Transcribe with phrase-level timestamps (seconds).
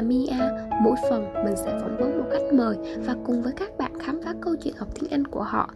[0.00, 0.32] là Mia.
[0.82, 2.76] Mỗi phần mình sẽ phỏng vấn một khách mời
[3.06, 5.70] và cùng với các bạn khám phá câu chuyện học tiếng Anh của họ.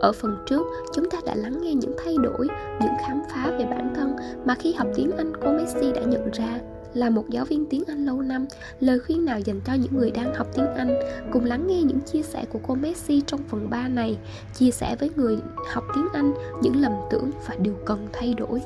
[0.00, 2.48] Ở phần trước, chúng ta đã lắng nghe những thay đổi,
[2.80, 6.30] những khám phá về bản thân mà khi học tiếng Anh cô Messi đã nhận
[6.32, 6.60] ra
[6.94, 8.46] là một giáo viên tiếng Anh lâu năm,
[8.80, 10.94] lời khuyên nào dành cho những người đang học tiếng Anh,
[11.32, 14.18] cùng lắng nghe những chia sẻ của cô Messi trong phần 3 này,
[14.54, 15.38] chia sẻ với người
[15.72, 18.62] học tiếng Anh những lầm tưởng và điều cần thay đổi.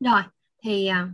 [0.00, 0.22] Rồi,
[0.62, 1.08] thì à,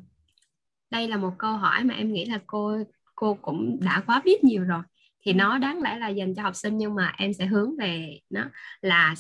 [0.93, 2.79] đây là một câu hỏi mà em nghĩ là cô
[3.15, 4.83] cô cũng đã quá biết nhiều rồi.
[5.23, 8.21] Thì nó đáng lẽ là dành cho học sinh nhưng mà em sẽ hướng về
[8.31, 8.45] nó
[8.81, 9.15] là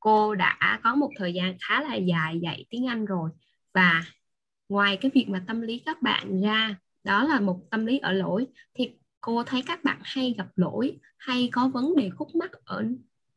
[0.00, 3.30] cô đã có một thời gian khá là dài dạy tiếng Anh rồi
[3.74, 4.02] và
[4.68, 8.12] ngoài cái việc mà tâm lý các bạn ra đó là một tâm lý ở
[8.12, 12.50] lỗi thì cô thấy các bạn hay gặp lỗi hay có vấn đề khúc mắc
[12.64, 12.84] ở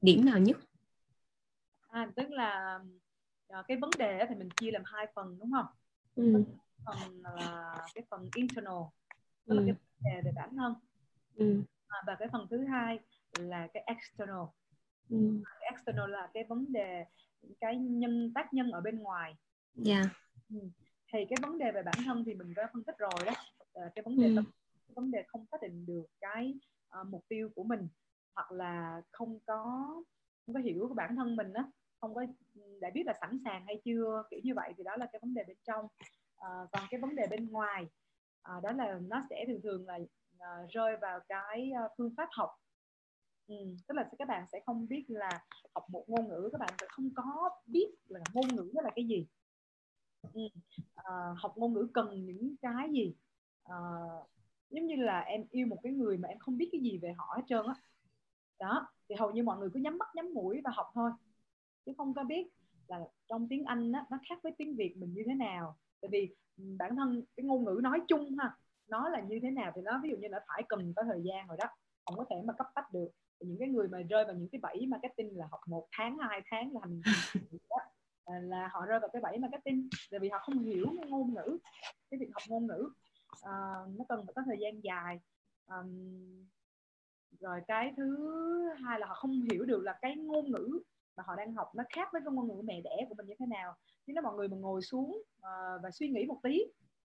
[0.02, 0.58] điểm nào nhất
[1.90, 2.80] à, tức là
[3.48, 5.66] ờ, cái vấn đề thì mình chia làm hai phần đúng không
[6.16, 6.44] ừ.
[6.86, 8.84] Phần là cái phần internal
[9.46, 9.60] tức ừ.
[9.60, 10.74] là cái vấn đề về bản thân
[11.36, 11.62] ừ.
[11.88, 13.00] à, và cái phần thứ hai
[13.40, 14.46] là cái external
[15.10, 15.42] ừ.
[15.60, 17.06] cái external là cái vấn đề
[17.60, 19.36] cái nhân tác nhân ở bên ngoài
[19.86, 20.06] yeah.
[20.06, 20.10] Dạ.
[20.50, 20.70] ừ
[21.14, 23.34] thì cái vấn đề về bản thân thì mình đã phân tích rồi đó
[23.74, 24.36] à, cái vấn đề ừ.
[24.88, 26.54] cái vấn đề không xác định được cái
[27.02, 27.88] uh, mục tiêu của mình
[28.36, 29.88] hoặc là không có
[30.46, 31.66] không có hiểu cái bản thân mình á
[32.00, 32.26] không có
[32.82, 35.34] đã biết là sẵn sàng hay chưa kiểu như vậy thì đó là cái vấn
[35.34, 35.88] đề bên trong
[36.42, 37.86] à, còn cái vấn đề bên ngoài
[38.42, 40.00] à, đó là nó sẽ thường thường là
[40.40, 42.50] à, rơi vào cái phương pháp học
[43.48, 43.56] ừ,
[43.88, 45.30] tức là các bạn sẽ không biết là
[45.76, 48.90] học một ngôn ngữ các bạn sẽ không có biết là ngôn ngữ đó là
[48.96, 49.28] cái gì
[50.34, 50.42] ừ.
[50.96, 53.16] à, học ngôn ngữ cần những cái gì
[53.64, 53.76] à,
[54.70, 57.14] giống như là em yêu một cái người mà em không biết cái gì về
[57.18, 57.74] họ hết trơn á
[58.60, 58.68] đó.
[58.70, 61.12] đó thì hầu như mọi người cứ nhắm mắt nhắm mũi và học thôi
[61.86, 62.48] chứ không có biết
[62.88, 66.10] là trong tiếng Anh á, nó khác với tiếng Việt mình như thế nào tại
[66.12, 68.58] vì bản thân cái ngôn ngữ nói chung ha
[68.88, 71.22] nó là như thế nào thì nó ví dụ như là phải cần có thời
[71.24, 71.66] gian rồi đó
[72.06, 73.10] không có thể mà cấp bách được.
[73.40, 76.42] Những cái người mà rơi vào những cái bẫy marketing là học một tháng hai
[76.52, 76.82] tháng là
[78.28, 81.58] thành là họ rơi vào cái bẫy marketing bởi vì họ không hiểu ngôn ngữ
[82.12, 82.90] cái việc học ngôn ngữ.
[83.32, 85.20] Uh, nó cần phải có thời gian dài.
[85.68, 86.46] Um,
[87.40, 88.18] rồi cái thứ
[88.84, 90.80] hai là họ không hiểu được là cái ngôn ngữ
[91.18, 93.36] mà họ đang học nó khác với cái ngôn ngữ mẹ đẻ của mình như
[93.40, 93.76] thế nào.
[94.08, 96.64] Chứ nếu mọi người mà ngồi xuống uh, và suy nghĩ một tí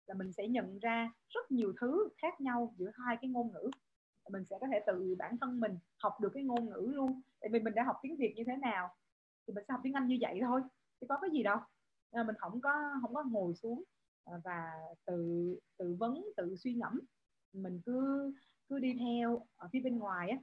[0.08, 3.70] là mình sẽ nhận ra rất nhiều thứ khác nhau giữa hai cái ngôn ngữ.
[4.30, 7.22] Mình sẽ có thể từ bản thân mình học được cái ngôn ngữ luôn.
[7.42, 8.90] Tại vì mình đã học tiếng việt như thế nào
[9.48, 10.62] thì mình sẽ học tiếng anh như vậy thôi
[11.02, 11.58] chứ có cái gì đâu.
[12.12, 13.84] À, mình không có không có ngồi xuống
[14.24, 14.72] ờ, và
[15.06, 17.02] tự tự vấn tự suy ngẫm.
[17.54, 18.34] Mình cứ
[18.70, 20.38] cứ đi theo ở phía bên ngoài á.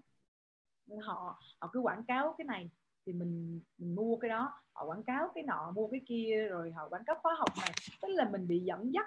[1.02, 2.70] Họ họ cứ quảng cáo cái này
[3.06, 4.52] thì mình mình mua cái đó.
[4.72, 7.72] Họ quảng cáo cái nọ mua cái kia rồi họ quảng cáo khóa học này.
[8.02, 9.06] Tức là mình bị dẫn dắt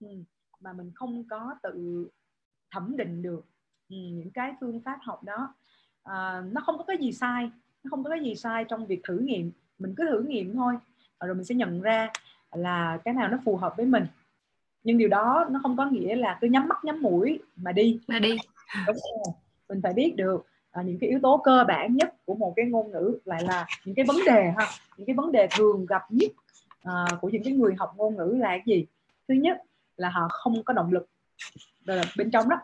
[0.00, 0.08] ừ,
[0.60, 2.08] mà mình không có tự
[2.70, 3.44] thẩm định được
[3.88, 5.54] ừ, những cái phương pháp học đó.
[6.02, 7.50] À, nó không có cái gì sai
[7.84, 9.50] nó không có cái gì sai trong việc thử nghiệm.
[9.78, 10.74] Mình cứ thử nghiệm thôi
[11.20, 12.10] rồi mình sẽ nhận ra
[12.52, 14.06] là cái nào nó phù hợp với mình.
[14.84, 18.00] Nhưng điều đó nó không có nghĩa là cứ nhắm mắt nhắm mũi mà đi.
[18.08, 18.36] Mà đi.
[18.86, 19.34] Đúng rồi.
[19.68, 22.66] mình phải biết được à, những cái yếu tố cơ bản nhất của một cái
[22.66, 26.02] ngôn ngữ lại là những cái vấn đề ha những cái vấn đề thường gặp
[26.08, 26.30] nhất
[26.82, 28.86] à, của những cái người học ngôn ngữ là cái gì?
[29.28, 29.58] Thứ nhất
[29.96, 31.08] là họ không có động lực
[31.84, 32.56] rồi là bên trong đó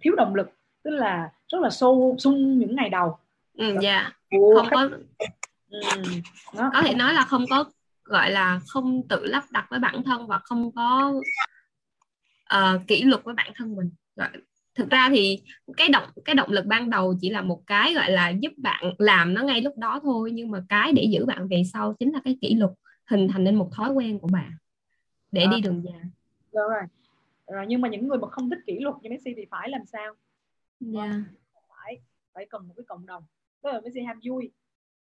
[0.00, 0.50] thiếu động lực
[0.82, 3.18] tức là rất là xô sung những ngày đầu.
[3.54, 4.12] Ừ, dạ.
[4.30, 4.88] Không có
[5.70, 5.80] ừ,
[6.54, 7.64] có thể nói là không có
[8.04, 11.14] gọi là không tự lắp đặt với bản thân và không có
[12.54, 14.28] uh, kỷ luật với bản thân mình gọi
[14.74, 15.42] thực ra thì
[15.76, 18.94] cái động cái động lực ban đầu chỉ là một cái gọi là giúp bạn
[18.98, 22.12] làm nó ngay lúc đó thôi nhưng mà cái để giữ bạn về sau chính
[22.12, 22.70] là cái kỷ luật
[23.10, 24.52] hình thành nên một thói quen của bạn
[25.32, 25.50] để à.
[25.50, 26.02] đi đường dài
[26.52, 26.82] đúng rồi
[27.46, 29.86] rồi nhưng mà những người mà không thích kỷ luật như Messi thì phải làm
[29.86, 30.14] sao yeah.
[30.80, 31.24] Dạ.
[31.68, 32.00] phải
[32.32, 33.24] phải cần một cái cộng đồng
[33.62, 34.50] tức là Messi ham vui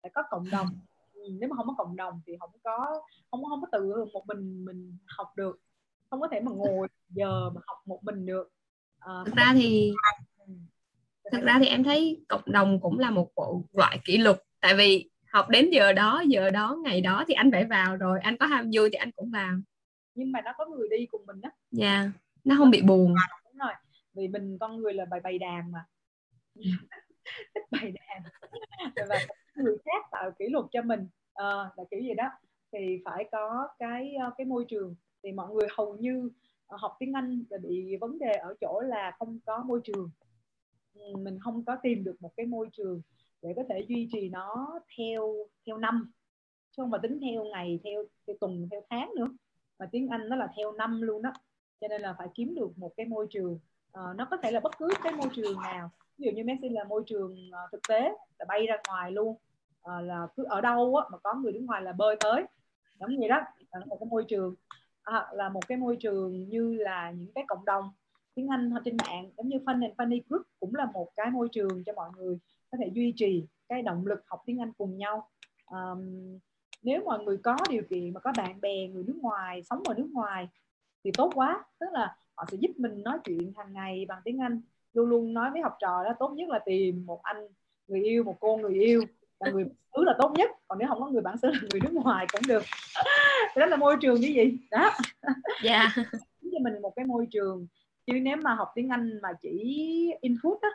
[0.02, 0.66] phải có cộng đồng
[1.30, 4.64] nếu mà không có cộng đồng thì không có không không có tự một mình
[4.64, 5.60] mình học được
[6.10, 8.52] không có thể mà ngồi giờ mà học một mình được
[9.04, 9.92] à, thực ra thì
[11.32, 14.42] thực ra thì em thấy cộng đồng cũng là một bộ loại kỷ luật.
[14.60, 18.18] Tại vì học đến giờ đó giờ đó ngày đó thì anh phải vào rồi
[18.22, 19.52] anh có ham vui thì anh cũng vào.
[20.14, 22.10] Nhưng mà nó có người đi cùng mình đó dạ yeah.
[22.44, 23.14] nó không bị buồn.
[23.44, 23.72] Đúng rồi
[24.14, 25.86] vì mình con người là bày bày đàn mà.
[27.54, 28.22] Thích bày đàn.
[29.08, 31.08] Và người khác tạo kỷ luật cho mình.
[31.34, 31.46] À,
[31.76, 32.30] là kiểu gì đó.
[32.72, 34.94] Thì phải có cái ờ, cái môi trường.
[35.22, 38.54] Thì mọi người hầu như ờ, Ờ, học tiếng Anh là bị vấn đề ở
[38.60, 40.10] chỗ là không có môi trường.
[40.94, 43.02] Ừ, mình không có tìm được một cái môi trường
[43.42, 45.34] để có thể duy trì nó theo
[45.66, 46.12] theo năm.
[46.70, 49.28] Chứ không mà tính theo ngày theo theo tuần theo tháng nữa.
[49.78, 51.32] Mà tiếng Anh nó là theo năm luôn đó.
[51.80, 53.52] Cho nên là phải kiếm được một cái môi trường
[53.98, 55.90] uh, nó có thể là bất cứ cái môi trường nào.
[56.18, 58.00] Ví dụ như Messi là môi trường uh, thực tế
[58.38, 59.30] là bay ra ngoài luôn.
[59.30, 62.44] Uh, là cứ ở đâu á, mà có người đứng ngoài là bơi tới.
[63.00, 63.40] Giống như đó
[63.72, 64.54] là một cái môi trường
[65.02, 67.90] à, là một cái môi trường như là những cái cộng đồng
[68.34, 71.48] tiếng Anh trên mạng giống như Fun and Funny Group cũng là một cái môi
[71.52, 72.38] trường cho mọi người
[72.70, 75.28] có thể duy trì cái động lực học tiếng Anh cùng nhau.
[75.66, 76.38] Um,
[76.82, 79.94] nếu mọi người có điều kiện mà có bạn bè người nước ngoài sống ở
[79.94, 80.48] nước ngoài
[81.04, 81.64] thì tốt quá.
[81.80, 84.60] Tức là họ sẽ giúp mình nói chuyện hàng ngày bằng tiếng Anh
[84.92, 87.48] luôn luôn nói với học trò đó tốt nhất là tìm một anh
[87.88, 89.04] người yêu một cô người yêu
[89.42, 90.50] là người bản xứ là tốt nhất.
[90.68, 92.62] Còn nếu không có người bản xứ là người nước ngoài cũng được.
[93.56, 94.58] Đó là môi trường như gì?
[94.70, 94.90] Đó.
[95.64, 95.78] Dạ.
[95.94, 96.08] Yeah.
[96.52, 97.66] cho mình một cái môi trường.
[98.06, 99.74] Chứ nếu mà học tiếng Anh mà chỉ
[100.20, 100.68] input đó,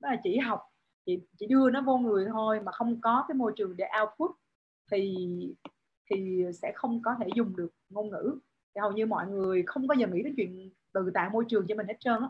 [0.00, 0.60] đó là chỉ học
[1.06, 4.30] chỉ chỉ đưa nó vô người thôi mà không có cái môi trường để output
[4.90, 5.14] thì
[6.10, 8.38] thì sẽ không có thể dùng được ngôn ngữ.
[8.74, 11.66] Thì hầu như mọi người không có giờ nghĩ đến chuyện từ tạo môi trường
[11.68, 12.28] cho mình hết trơn á.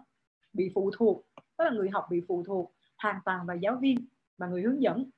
[0.53, 1.27] Bị phụ thuộc.
[1.59, 4.07] Tức là người học bị phụ thuộc hoàn toàn vào giáo viên
[4.39, 5.11] và người hướng dẫn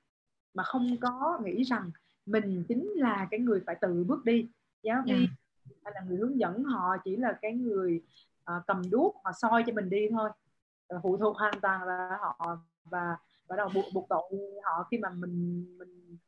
[0.54, 1.90] mà không có nghĩ rằng
[2.26, 4.48] mình chính là cái người phải tự bước đi.
[4.82, 5.30] Giáo viên yeah.
[5.84, 8.02] hay là người hướng dẫn họ chỉ là cái người
[8.50, 10.30] uh, cầm đuốc họ soi cho mình đi thôi.
[11.02, 13.16] Phụ thuộc hoàn toàn là họ và
[13.48, 16.18] bắt đầu buộc buộc tội họ khi mà mình mình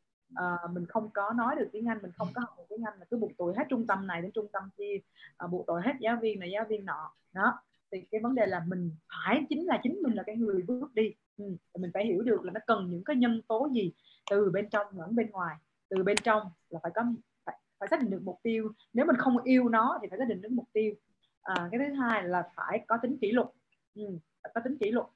[0.40, 2.98] uh, mình không có nói được tiếng Anh mình không có học được tiếng Anh
[2.98, 4.96] là cứ buộc tội hết trung tâm này đến trung tâm kia
[5.44, 7.12] uh, buộc tội hết giáo viên này giáo viên nọ.
[7.32, 10.62] Đó thì cái vấn đề là mình phải chính là chính mình là cái người
[10.62, 11.14] bước đi.
[11.36, 11.56] Ừ.
[11.78, 13.92] mình phải hiểu được là nó cần những cái nhân tố gì
[14.30, 15.56] từ bên trong lẫn bên ngoài.
[15.88, 17.02] Từ bên trong là phải có
[17.44, 18.72] phải, phải xác định được mục tiêu.
[18.92, 20.94] Nếu mình không yêu nó thì phải xác định được mục tiêu.
[21.42, 23.48] À, cái thứ hai là phải có tính kỷ luật.
[23.94, 24.18] Ừ,
[24.54, 25.06] có tính kỷ luật.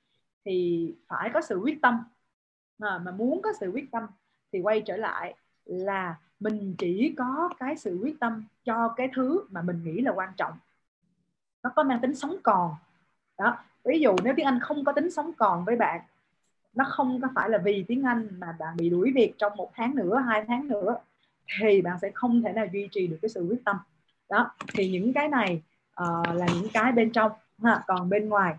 [0.45, 1.99] Thì phải có sự quyết tâm.
[2.79, 4.03] À, mà muốn có sự quyết tâm
[4.53, 5.35] thì quay trở lại
[5.65, 10.13] là mình chỉ có cái sự quyết tâm cho cái thứ mà mình nghĩ là
[10.13, 10.53] quan trọng
[11.65, 12.75] nó có mang tính sống còn.
[13.39, 13.57] Đó.
[13.85, 16.01] Ví dụ nếu tiếng Anh không có tính sống còn với bạn
[16.75, 19.71] nó không có phải là vì tiếng Anh mà bạn bị đuổi việc trong một
[19.75, 20.97] tháng nữa hai tháng nữa
[21.61, 23.77] thì bạn sẽ không thể nào duy trì được cái sự quyết tâm.
[24.31, 24.51] Đó.
[24.75, 25.63] Thì những cái này
[26.03, 27.33] uh, là những cái bên trong
[27.63, 27.83] ha.
[27.87, 28.55] còn bên ngoài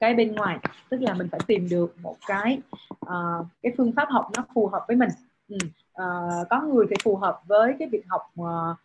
[0.00, 0.58] cái bên ngoài
[0.88, 2.58] tức là mình phải tìm được một cái
[3.06, 5.08] uh, cái phương pháp học nó phù hợp với mình.
[5.48, 5.56] Ừ.
[6.02, 8.76] uh, có người thì phù hợp với cái việc học uh,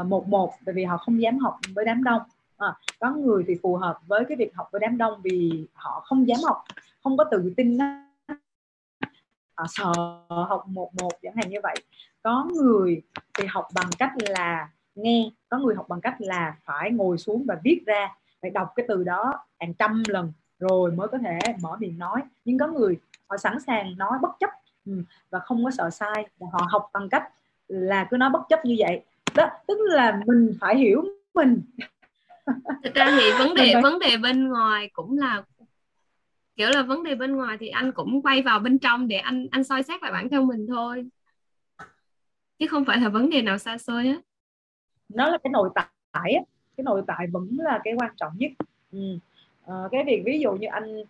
[0.00, 2.22] uh, một một tại vì họ không dám học với đám đông
[2.58, 6.00] à, có người thì phù hợp với cái việc học với đám đông vì họ
[6.04, 6.64] không dám học
[7.02, 7.78] không có tự tin
[9.54, 9.92] à, sợ
[10.28, 11.74] học một một chẳng hạn như vậy.
[12.22, 13.02] Có người
[13.34, 17.44] thì học bằng cách là nghe có người học bằng cách là phải ngồi xuống
[17.48, 21.38] và viết ra phải đọc cái từ đó hàng trăm lần rồi mới có thể
[21.62, 22.22] mở miệng nói.
[22.44, 22.96] Nhưng có người
[23.26, 24.50] họ sẵn sàng nói bất chấp
[24.86, 27.32] ừ, và không có sợ sai và họ học bằng cách
[27.68, 29.04] là cứ nói bất chấp như vậy.
[29.34, 31.60] Đó tức là mình phải hiểu mình
[32.84, 35.42] thực ra thì vấn đề vấn đề bên ngoài cũng là
[36.56, 39.46] kiểu là vấn đề bên ngoài thì anh cũng quay vào bên trong để anh
[39.50, 41.08] anh soi xét lại bản thân mình thôi
[42.58, 44.16] chứ không phải là vấn đề nào xa xôi á
[45.08, 45.70] nó là cái nội
[46.12, 46.42] tại á
[46.76, 48.50] cái nội tại vẫn là cái quan trọng nhất
[48.92, 49.18] ừ.
[49.66, 51.02] à, cái việc ví dụ như anh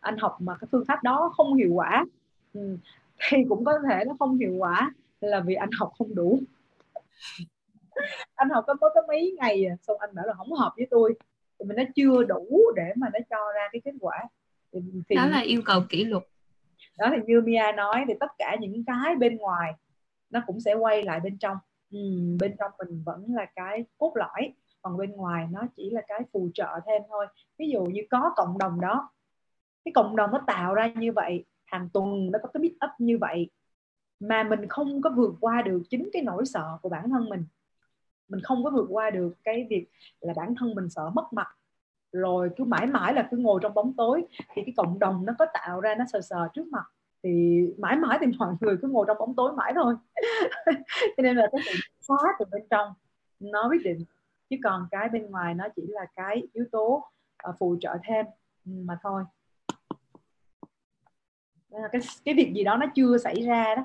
[0.00, 2.04] anh học mà cái phương pháp đó không hiệu quả
[2.54, 2.76] ừ.
[3.18, 6.40] thì cũng có thể nó không hiệu quả là vì anh học không đủ
[8.34, 11.14] anh học có có mấy ngày à, xong anh bảo là không hợp với tôi.
[11.58, 14.24] Thì mình nó chưa đủ để mà nó cho ra cái kết quả.
[14.72, 16.22] Thì, thì đó là yêu cầu kỷ luật.
[16.98, 19.72] Đó thì như Mia nói thì tất cả những cái bên ngoài
[20.30, 21.56] nó cũng sẽ quay lại bên trong.
[21.90, 21.98] Ừ,
[22.40, 26.20] bên trong mình vẫn là cái cốt lõi còn bên ngoài nó chỉ là cái
[26.32, 27.26] phù trợ thêm thôi.
[27.58, 29.10] Ví dụ như có cộng đồng đó
[29.84, 32.90] cái cộng đồng nó tạo ra như vậy hàng tuần nó có cái meet up
[32.98, 33.50] như vậy
[34.20, 37.44] mà mình không có vượt qua được chính cái nỗi sợ của bản thân mình
[38.28, 39.86] mình không có vượt qua được cái việc
[40.20, 41.48] là bản thân mình sợ mất mặt.
[42.12, 45.32] Rồi cứ mãi mãi là cứ ngồi trong bóng tối thì cái cộng đồng nó
[45.38, 46.84] có tạo ra nó sờ sờ trước mặt.
[47.22, 49.94] Thì mãi mãi thì mọi người cứ ngồi trong bóng tối mãi thôi.
[51.16, 52.92] Cho nên là cái sự xóa từ bên trong
[53.40, 54.04] nó quyết định.
[54.50, 57.10] Chứ còn cái bên ngoài nó chỉ là cái yếu tố
[57.48, 58.26] uh, phụ trợ thêm
[58.66, 59.24] ừ, mà thôi.
[61.92, 63.84] Cái cái việc gì đó nó chưa xảy ra đó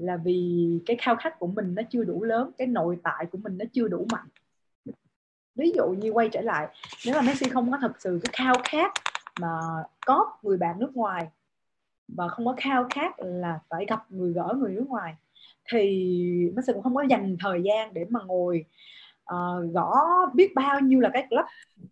[0.00, 3.38] là vì cái khao khát của mình nó chưa đủ lớn cái nội tại của
[3.38, 4.28] mình nó chưa đủ mạnh.
[5.54, 6.68] Ví dụ như quay trở lại
[7.06, 8.92] nếu mà Messi không có thật sự cái khao khát
[9.40, 9.48] mà
[10.06, 11.28] có người bạn nước ngoài
[12.08, 15.14] và không có khao khát là phải gặp người gỡ người nước ngoài
[15.70, 18.64] thì Messi cũng không có dành thời gian để mà ngồi
[19.34, 19.96] uh, gõ
[20.34, 21.44] biết bao nhiêu là cái club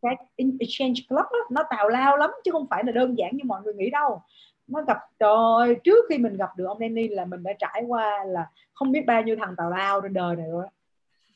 [0.03, 0.17] cái
[0.61, 3.63] exchange club đó, nó tào lao lắm chứ không phải là đơn giản như mọi
[3.63, 4.23] người nghĩ đâu
[4.69, 4.99] nó gặp.
[5.19, 8.93] Trời trước khi mình gặp được ông Danny là mình đã trải qua là không
[8.93, 10.67] biết bao nhiêu thằng tào lao trên đời này rồi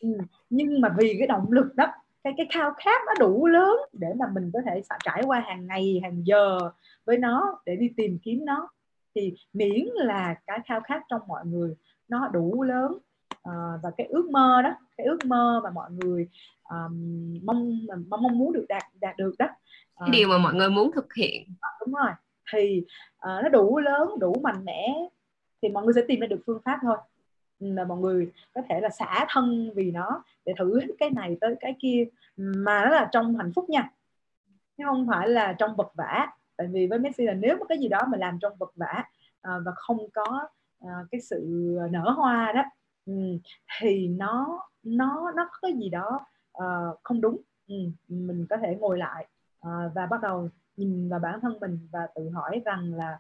[0.01, 0.09] ừ.
[0.51, 1.87] nhưng mà vì cái động lực đó
[2.25, 5.67] cái cái khao khát nó đủ lớn để mà mình có thể trải qua hàng
[5.67, 6.59] ngày hàng giờ
[7.05, 8.69] với nó để đi tìm kiếm nó
[9.15, 11.75] thì miễn là cái khao khát trong mọi người
[12.09, 12.99] nó đủ lớn.
[13.43, 16.29] À, và cái ước mơ đó cái ước mơ mà mọi người
[16.71, 19.47] um, mong mong mong muốn được đạt đạt được đó.
[20.01, 21.49] Cái điều mà mọi người muốn thực hiện.
[21.87, 22.11] Đúng rồi
[22.53, 22.85] thì
[23.17, 25.09] uh, nó đủ lớn đủ mạnh mẽ
[25.63, 26.97] thì mọi người sẽ tìm ra được phương pháp thôi.
[27.59, 31.55] Là mọi người có thể là xả thân vì nó để thử cái này tới
[31.61, 32.05] cái kia
[32.37, 33.91] mà nó là trong hạnh phúc nha.
[34.77, 36.29] Chứ không phải là trong vật vả.
[36.57, 39.05] Tại vì với Messi là nếu mà cái gì đó mà làm trong vật vả
[39.49, 40.49] uh, và không có
[40.85, 41.41] uh, cái sự
[41.91, 42.63] nở hoa đó
[43.07, 43.39] um,
[43.81, 46.21] thì nó nó nó có cái gì đó
[46.59, 47.37] uh, không đúng.
[47.69, 49.27] Um, mình có thể ngồi lại
[49.67, 53.19] uh, và bắt đầu nhìn vào bản thân mình và tự hỏi rằng là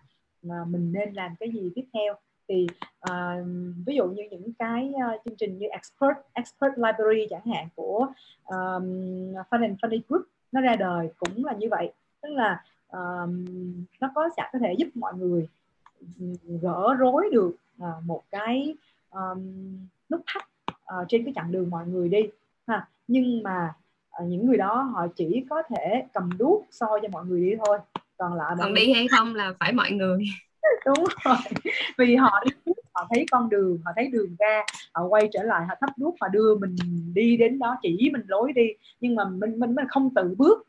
[0.51, 2.15] à, mình nên làm cái gì tiếp theo.
[2.49, 2.67] Thì
[3.11, 3.47] uh,
[3.87, 8.07] ví dụ như những cái uh, chương trình như expert expert library chẳng hạn của
[8.45, 8.85] um,
[9.51, 11.93] Fun and Funny Group nó ra đời cũng là như vậy.
[12.21, 13.45] Tức là um,
[14.01, 15.49] nó có sẽ có thể giúp mọi người
[16.21, 16.27] ừ,
[16.63, 18.75] gỡ rối được uh, một cái
[19.11, 19.77] um,
[20.11, 20.43] nút thắt
[20.73, 22.23] uh, trên cái chặng đường mọi người đi
[22.67, 22.89] ha.
[23.09, 23.75] Nhưng mà
[24.27, 27.79] những người đó họ chỉ có thể cầm đuốc soi cho mọi người đi thôi
[28.17, 30.25] còn lại còn đi hay không là phải mọi người.
[30.87, 31.37] Đúng rồi
[31.99, 35.67] vì họ đi họ thấy con đường họ thấy đường ra họ quay trở lại
[35.69, 36.77] họ thắp đuốc họ đưa mình
[37.15, 38.69] đi đến đó chỉ mình lối đi.
[39.01, 40.67] Nhưng mà mình mình mình không tự bước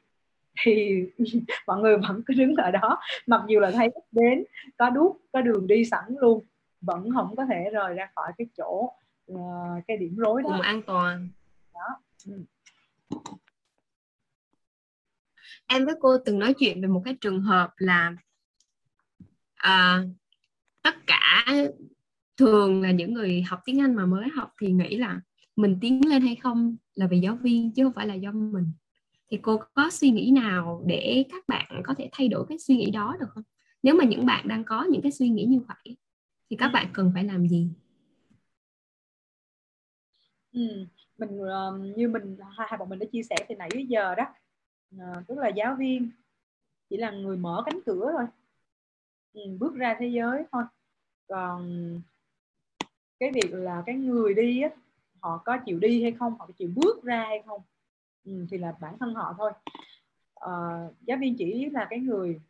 [0.63, 1.03] thì
[1.67, 2.99] mọi người vẫn cứ đứng ở đó.
[3.27, 4.43] Mặc dù là thấy đến
[4.77, 6.45] có đuốc có đường đi sẵn luôn
[6.81, 8.93] vẫn không có thể rời ra khỏi cái chỗ
[9.31, 10.49] uh, cái điểm rối đó.
[10.51, 11.29] Cùng an toàn.
[11.73, 12.43] Đó ừ.
[15.67, 18.13] Em với cô từng nói chuyện về một cái trường hợp là
[19.55, 20.03] à,
[20.83, 21.45] tất cả
[22.37, 25.21] thường là những người học tiếng Anh mà mới học thì nghĩ là
[25.55, 28.65] mình tiến lên hay không là vì giáo viên chứ không phải là do mình.
[29.31, 32.77] Thì cô có suy nghĩ nào để các bạn có thể thay đổi cái suy
[32.77, 33.43] nghĩ đó được không?
[33.83, 35.97] Nếu mà những bạn đang có những cái suy nghĩ như vậy
[36.49, 37.69] thì các bạn cần phải làm gì?
[40.53, 40.87] Ừ,
[41.25, 44.15] mình uh, như mình hai, hai bọn mình đã chia sẻ từ nãy đến giờ
[44.15, 44.25] đó.
[44.99, 46.09] Ờ, uh, tức là giáo viên
[46.89, 48.27] chỉ là người mở cánh cửa thôi.
[49.33, 50.63] Ừ, bước ra thế giới thôi.
[51.27, 52.01] Còn
[53.19, 54.69] cái việc là cái người đi á
[55.21, 57.61] họ có chịu đi hay không họ có chịu bước ra hay không
[58.25, 59.51] ừ, thì là bản thân họ thôi.
[60.45, 62.41] Uh, giáo viên chỉ là cái người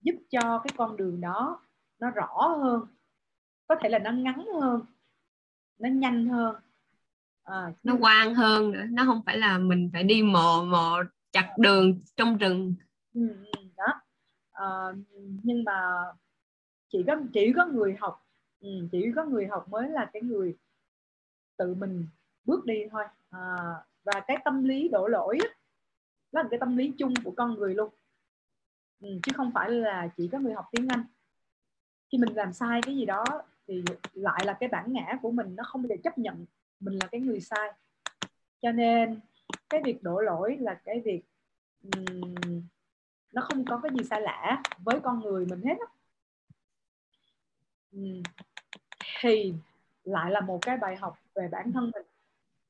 [0.00, 1.60] giúp cho cái con đường đó
[1.98, 2.86] nó rõ hơn
[3.66, 4.80] có thể là nó ngắn hơn
[5.78, 6.56] nó nhanh hơn
[7.44, 8.84] à, nó quang hơn nữa.
[8.90, 12.74] Nó không phải là mình phải đi mò mò chặt đường trong rừng.
[13.14, 14.00] Ừ, ừ đó.
[14.52, 14.66] À,
[15.42, 16.04] nhưng mà
[16.88, 18.26] chỉ có chỉ có người học
[18.60, 20.56] ừ, chỉ có người học mới là cái người
[21.56, 22.06] tự mình
[22.44, 23.04] bước đi thôi.
[23.30, 23.40] À,
[24.04, 25.38] và cái tâm lý đổ lỗi
[26.32, 27.90] đó là cái tâm lý chung của con người luôn.
[29.00, 31.04] Ừ, chứ không phải là chỉ có người học tiếng Anh.
[32.12, 33.24] Khi mình làm sai cái gì đó
[33.66, 36.44] thì lại là cái bản ngã của mình nó không bao giờ chấp nhận
[36.84, 37.72] mình là cái người sai.
[38.62, 39.20] Cho nên
[39.70, 41.22] cái việc đổ lỗi là cái việc
[41.82, 42.34] um,
[43.32, 45.76] nó không có cái gì sai lạ với con người mình hết
[47.92, 48.22] um,
[49.20, 49.54] thì
[50.04, 52.06] lại là một cái bài học về bản thân mình.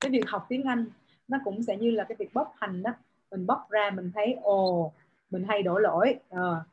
[0.01, 0.87] Cái việc học tiếng Anh
[1.29, 2.91] nó cũng sẽ như là cái việc bóc hành đó
[3.31, 4.93] mình bóc ra mình thấy ồ
[5.31, 6.65] mình hay đổ lỗi à,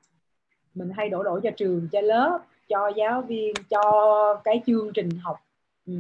[0.74, 5.10] mình hay đổ lỗi cho trường cho lớp cho giáo viên cho cái chương trình
[5.10, 5.38] học.
[5.86, 5.94] Ừ,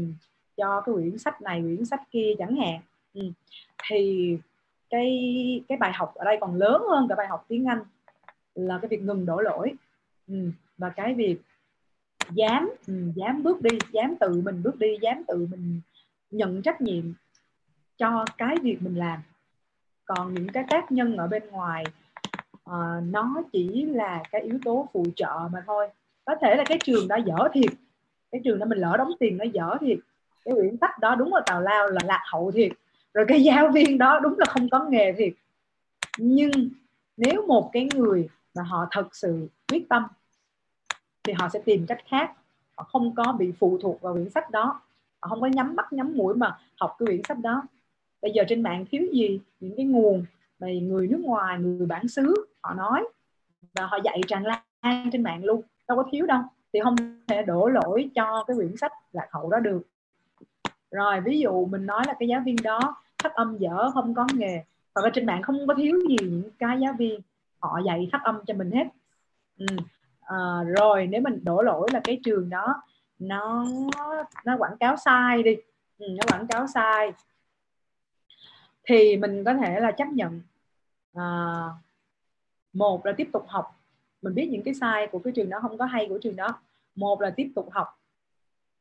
[0.58, 2.82] cho cái quyển sách này quyển sách kia chẳng hạn
[3.14, 3.22] ừ.
[3.90, 4.38] thì
[4.90, 7.84] cái cái bài học ở đây còn lớn hơn cả bài học tiếng Anh
[8.56, 9.74] là cái việc ngừng đổ lỗi
[10.28, 10.52] ừ.
[10.78, 11.38] và cái việc
[12.34, 15.82] dám ừ, dám bước đi dám tự mình bước đi dám tự mình
[16.32, 17.14] nhận trách nhiệm
[17.98, 19.20] cho cái việc mình làm
[20.06, 21.84] còn những cái tác nhân ở bên ngoài
[22.70, 25.88] uh, nó chỉ là cái yếu tố phụ trợ mà thôi
[26.26, 27.72] có thể là cái trường đã dở thiệt
[28.32, 29.98] cái trường đó mình lỡ đóng tiền nó dở thiệt
[30.46, 32.72] cái quyển sách đó đúng là tào lao là lạc hậu thiệt.
[33.14, 35.34] Rồi cái giáo viên đó đúng là không có nghề thiệt.
[36.18, 36.52] Nhưng
[37.18, 40.04] nếu một cái người mà họ thật sự quyết tâm,
[41.24, 42.32] thì họ sẽ tìm cách khác.
[42.78, 44.82] Họ không có bị phụ thuộc vào quyển sách đó.
[45.20, 47.64] Họ không có nhắm mắt, nhắm mũi mà học cái quyển sách đó.
[48.22, 49.40] Bây giờ trên mạng thiếu gì?
[49.60, 50.26] Những cái nguồn
[50.60, 53.08] mà người nước ngoài, người bản xứ họ nói
[53.76, 55.62] và họ dạy tràn lan trên mạng luôn.
[55.88, 56.42] Đâu có thiếu đâu.
[56.74, 56.96] Thì không
[57.28, 59.82] thể đổ lỗi cho cái quyển sách lạc hậu đó được
[60.92, 62.80] rồi ví dụ mình nói là cái giáo viên đó
[63.24, 64.64] phát âm dở không có nghề
[64.96, 67.22] hoặc là trên mạng không có thiếu gì những cái giáo viên
[67.60, 68.88] họ dạy phát âm cho mình hết.
[69.58, 69.66] Ừ.
[70.22, 70.38] à,
[70.78, 72.82] rồi nếu mình đổ lỗi là cái trường đó
[73.20, 73.66] nó
[74.46, 75.56] nó quảng cáo sai đi.
[75.98, 77.14] Ừ, nó quảng cáo sai.
[78.84, 80.42] Thì mình có thể là chấp nhận
[81.14, 81.24] à,
[82.74, 83.80] một là tiếp tục học.
[84.22, 86.48] Mình biết những cái sai của cái trường đó không có hay của trường đó.
[86.96, 87.88] Một là tiếp tục học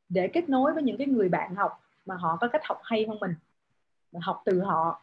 [0.09, 3.07] để kết nối với những cái người bạn học mà họ có cách học hay
[3.09, 3.35] hơn mình
[4.13, 5.03] và học từ họ.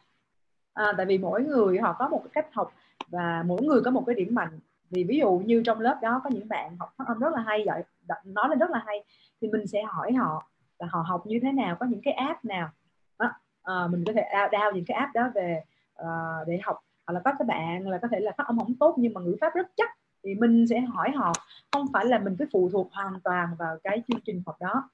[0.74, 2.72] À, tại vì mỗi người họ có một cái cách học
[3.08, 4.58] và mỗi người có một cái điểm mạnh.
[4.90, 7.40] Vì ví dụ như trong lớp đó có những bạn học phát âm rất là
[7.40, 7.82] hay giỏi
[8.24, 9.04] nói lên rất là hay
[9.40, 12.44] thì mình sẽ hỏi họ là họ học như thế nào có những cái app
[12.44, 12.70] nào.
[13.18, 13.30] Đó,
[13.62, 15.62] à, mình có thể đao những cái app đó về
[16.02, 16.78] uh, để học.
[17.06, 19.20] Hoặc là có các bạn là có thể là phát âm không tốt nhưng mà
[19.20, 19.90] ngữ pháp rất chắc
[20.24, 21.32] thì mình sẽ hỏi họ.
[21.72, 24.90] Không phải là mình cứ phụ thuộc hoàn toàn vào cái chương trình học đó.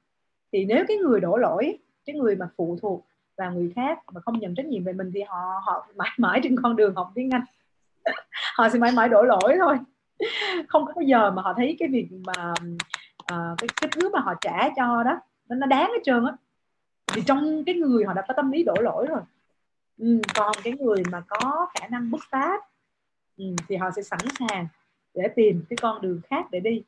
[0.52, 3.06] Thì nếu cái người đổ lỗi cái người mà phụ thuộc
[3.36, 6.40] vào người khác mà không nhận trách nhiệm về mình thì họ họ mãi mãi
[6.42, 7.44] trên con đường học tiếng Anh.
[8.54, 9.78] Họ sẽ mãi mãi đổ lỗi thôi.
[10.68, 12.54] Không có bao giờ mà họ thấy cái việc mà
[13.32, 16.32] uh, cái cái thứ mà họ trả cho đó nó nó đáng hết trơn á.
[17.14, 19.20] Vì trong cái người họ đã có tâm lý đổ lỗi rồi.
[19.98, 22.50] Ừ, còn cái người mà có khả năng bứt phá
[23.36, 24.66] ừ, thì họ sẽ sẵn sàng
[25.14, 26.82] để tìm cái con đường khác để đi.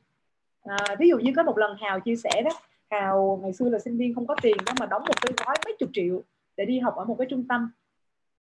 [0.65, 2.51] À, ví dụ như có một lần hào chia sẻ đó
[2.91, 5.57] hào ngày xưa là sinh viên không có tiền đó mà đóng một cái gói
[5.65, 6.23] mấy chục triệu
[6.57, 7.71] để đi học ở một cái trung tâm.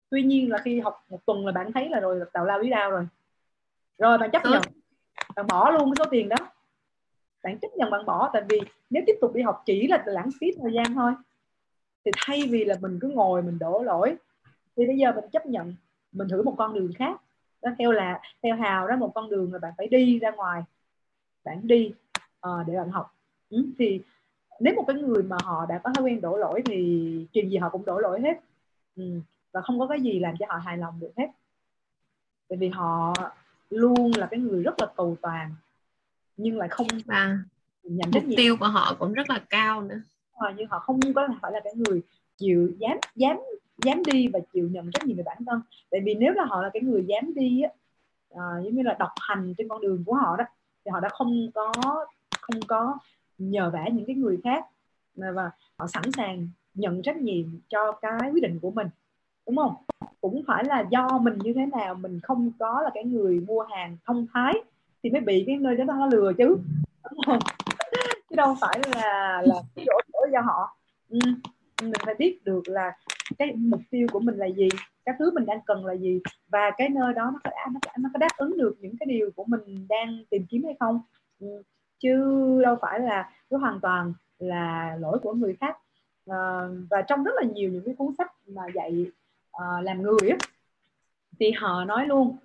[0.09, 2.69] Tuy nhiên là khi học một tuần là bạn thấy là rồi tào lao lý
[2.69, 3.07] đao rồi.
[3.97, 4.61] Rồi bạn chấp nhận
[5.35, 6.35] bạn bỏ luôn cái số tiền đó.
[7.43, 8.59] Bạn chấp nhận bạn bỏ tại vì
[8.89, 11.13] nếu tiếp tục đi học chỉ là lãng phí thời gian thôi
[12.05, 14.15] thì thay vì là mình cứ ngồi mình đổ lỗi
[14.75, 15.75] thì bây giờ mình chấp nhận
[16.11, 17.21] mình thử một con đường khác.
[17.61, 20.63] Đó theo là theo hào đó một con đường là bạn phải đi ra ngoài
[21.43, 21.93] bạn đi
[22.47, 23.15] uh, để bạn học.
[23.49, 24.01] Ừ, thì
[24.59, 27.57] nếu một cái người mà họ đã có thói quen đổ lỗi thì chuyện gì
[27.57, 28.39] họ cũng đổ lỗi hết.
[28.95, 29.19] Ừ.
[29.51, 31.27] và không có cái gì làm cho họ hài lòng được hết.
[32.49, 33.13] Tại vì họ
[33.69, 35.51] luôn là cái người rất là cầu toàn
[36.37, 37.37] nhưng lại không và
[37.83, 40.01] nhận mục tiêu của họ cũng rất là cao nữa.
[40.33, 42.01] À, nhưng họ không có phải là cái người
[42.37, 43.39] chịu dám dám
[43.85, 45.61] dám đi và chịu nhận trách nhiệm về bản thân.
[45.91, 47.69] Tại vì nếu là họ là cái người dám đi á
[48.35, 50.43] à, giống như là độc hành trên con đường của họ đó
[50.85, 51.71] thì họ đã không có
[52.41, 52.97] không có
[53.37, 54.65] nhờ vả những cái người khác
[55.15, 58.87] và họ sẵn sàng nhận trách nhiệm cho cái quyết định của mình
[59.47, 59.75] đúng không
[60.21, 63.61] cũng phải là do mình như thế nào mình không có là cái người mua
[63.61, 64.53] hàng thông thái
[65.03, 66.57] thì mới bị cái nơi đó nó lừa chứ
[67.11, 67.39] đúng không
[68.29, 70.77] chứ đâu phải là là cái lỗi chỗ do họ
[71.09, 71.19] ừ.
[71.81, 72.97] mình phải biết được là
[73.37, 74.69] cái mục tiêu của mình là gì
[75.05, 78.09] cái thứ mình đang cần là gì và cái nơi đó nó có nó, nó
[78.13, 81.01] có đáp ứng được những cái điều của mình đang tìm kiếm hay không
[81.39, 81.47] ừ
[82.03, 85.77] chứ đâu phải là cứ hoàn toàn là lỗi của người khác
[86.27, 89.05] à, và trong rất là nhiều những cái cuốn sách mà dạy
[89.51, 90.37] à, làm người á
[91.39, 92.37] thì họ nói luôn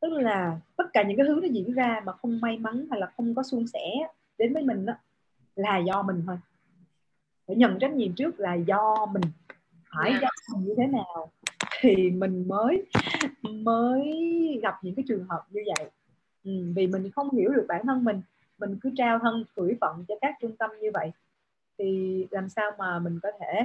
[0.00, 3.00] tức là tất cả những cái thứ nó diễn ra mà không may mắn hay
[3.00, 4.92] là không có suôn sẻ đến với mình đó,
[5.56, 6.38] là do mình thôi
[7.46, 9.22] phải nhận trách nhiệm trước là do mình
[9.90, 10.22] phải yeah.
[10.22, 10.58] Dạ.
[10.60, 11.30] như thế nào
[11.80, 12.86] thì mình mới
[13.42, 14.12] mới
[14.62, 15.90] gặp những cái trường hợp như vậy
[16.44, 18.20] ừ, vì mình không hiểu được bản thân mình
[18.58, 21.10] mình cứ trao thân tuổi phận cho các trung tâm như vậy
[21.78, 23.64] thì làm sao mà mình có thể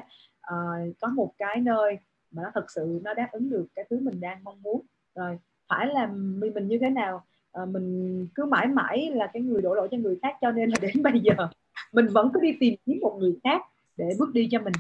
[0.54, 1.98] uh, có một cái nơi
[2.32, 4.82] mà nó thật sự nó đáp ứng được cái thứ mình đang mong muốn.
[5.16, 7.26] Rồi phải là mình, mình như thế nào?
[7.62, 10.70] Uh, mình cứ mãi mãi là cái người đổ lỗi cho người khác cho nên
[10.70, 11.48] là đến bây giờ
[11.92, 13.62] mình vẫn cứ đi tìm kiếm một người khác
[13.98, 14.74] để bước đi cho mình.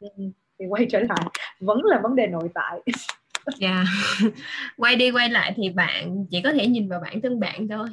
[0.00, 0.08] Ừ,
[0.58, 1.26] thì quay trở lại
[1.60, 2.80] vẫn là vấn đề nội tại.
[3.58, 3.68] Dạ.
[3.68, 4.34] Yeah.
[4.76, 7.88] quay đi quay lại thì bạn chỉ có thể nhìn vào bản thân bạn thôi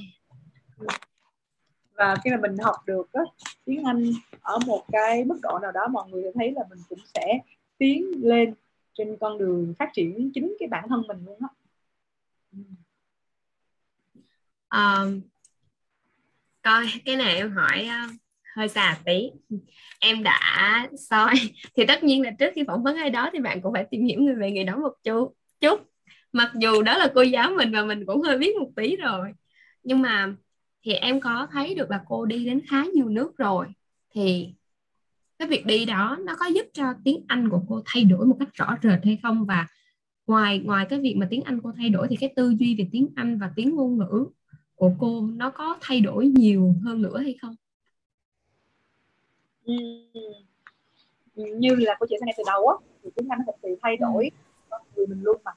[1.96, 3.22] và khi mà mình học được á,
[3.66, 6.80] tiếng Anh ở một cái mức độ nào đó mọi người sẽ thấy là mình
[6.90, 7.40] cũng sẽ
[7.78, 8.54] tiến lên
[8.94, 11.48] trên con đường phát triển chính cái bản thân mình luôn á.
[14.74, 15.22] Um,
[16.62, 18.08] coi cái này em hỏi ờ,
[18.56, 19.32] hơi xa tí.
[20.00, 21.34] Em đã soi
[21.78, 24.06] thì tất nhiên là trước khi phỏng vấn ai đó thì bạn cũng phải tìm
[24.06, 25.82] hiểu người về người đó một chút chút.
[26.32, 29.32] Mặc dù đó là cô giáo mình và mình cũng hơi biết một tí rồi.
[29.84, 30.36] Nhưng mà
[30.84, 33.68] thì em có thấy được là cô đi đến khá nhiều nước rồi
[34.12, 34.54] thì
[35.40, 38.36] cái việc đi đó nó có giúp cho tiếng Anh của cô thay đổi một
[38.40, 39.68] cách rõ rệt hay không và
[40.28, 42.88] ngoài ngoài cái việc mà tiếng Anh cô thay đổi thì cái tư duy về
[42.92, 44.26] tiếng Anh và tiếng ngôn ngữ
[44.76, 47.56] của cô nó có thay đổi nhiều hơn nữa hay không?
[49.66, 49.74] Ừ.
[51.36, 53.98] Như là cô chia sẻ ngay từ đầu á thì tiếng Anh thực sự thay
[53.98, 54.32] đổi
[54.70, 55.52] con người mình luôn mà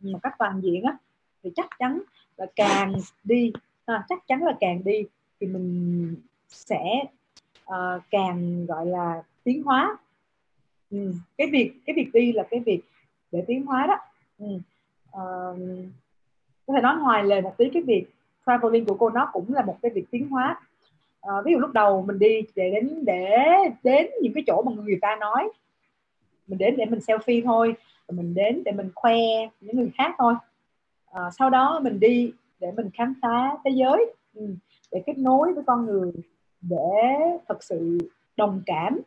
[0.00, 0.96] một cách toàn diện á
[1.42, 2.02] thì chắc chắn
[2.36, 2.92] là càng
[3.24, 3.52] đi
[3.88, 5.04] à, chắc chắn là càng đi
[5.40, 6.14] thì mình
[6.48, 7.02] sẽ
[7.66, 9.96] uh, càng gọi là tiến hóa
[10.90, 11.12] ừ.
[11.38, 12.80] cái việc cái việc đi là cái việc
[13.32, 13.96] để tiến hóa đó
[14.38, 14.54] ừ.
[15.08, 15.58] uh,
[16.66, 18.04] có thể nói ngoài lề một tí cái việc
[18.46, 20.60] traveling của cô nó cũng là một cái việc tiến hóa
[21.26, 23.36] uh, ví dụ lúc đầu mình đi để đến để
[23.82, 25.48] đến những cái chỗ mà người ta nói
[26.46, 27.74] mình đến để mình selfie thôi
[28.12, 29.16] mình đến để mình khoe
[29.60, 30.34] những người khác thôi
[31.12, 34.14] à, sau đó mình đi để mình khám phá thế giới.
[34.34, 34.54] Ừ,
[34.92, 36.12] để kết nối với con người
[36.60, 37.02] để
[37.48, 37.98] thật sự
[38.36, 39.00] đồng cảm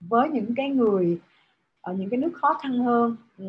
[0.00, 1.20] với những cái người
[1.80, 3.16] ở những cái nước khó khăn hơn.
[3.38, 3.44] Ừ,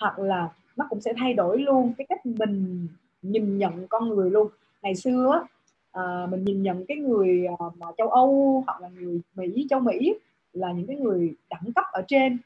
[0.00, 2.86] hoặc là nó cũng sẽ thay đổi luôn cái cách mình
[3.22, 4.48] nhìn nhận con người luôn.
[4.82, 5.46] Ngày xưa
[5.92, 9.80] à, mình nhìn nhận cái người à, mà châu Âu hoặc là người Mỹ châu
[9.80, 10.14] Mỹ
[10.52, 12.38] là những cái người đẳng cấp ở trên.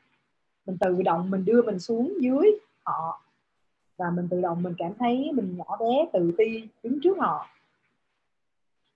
[0.66, 3.22] Mình tự động mình đưa mình xuống dưới họ
[4.00, 7.48] và mình tự động mình cảm thấy mình nhỏ bé, tự ti đứng trước họ.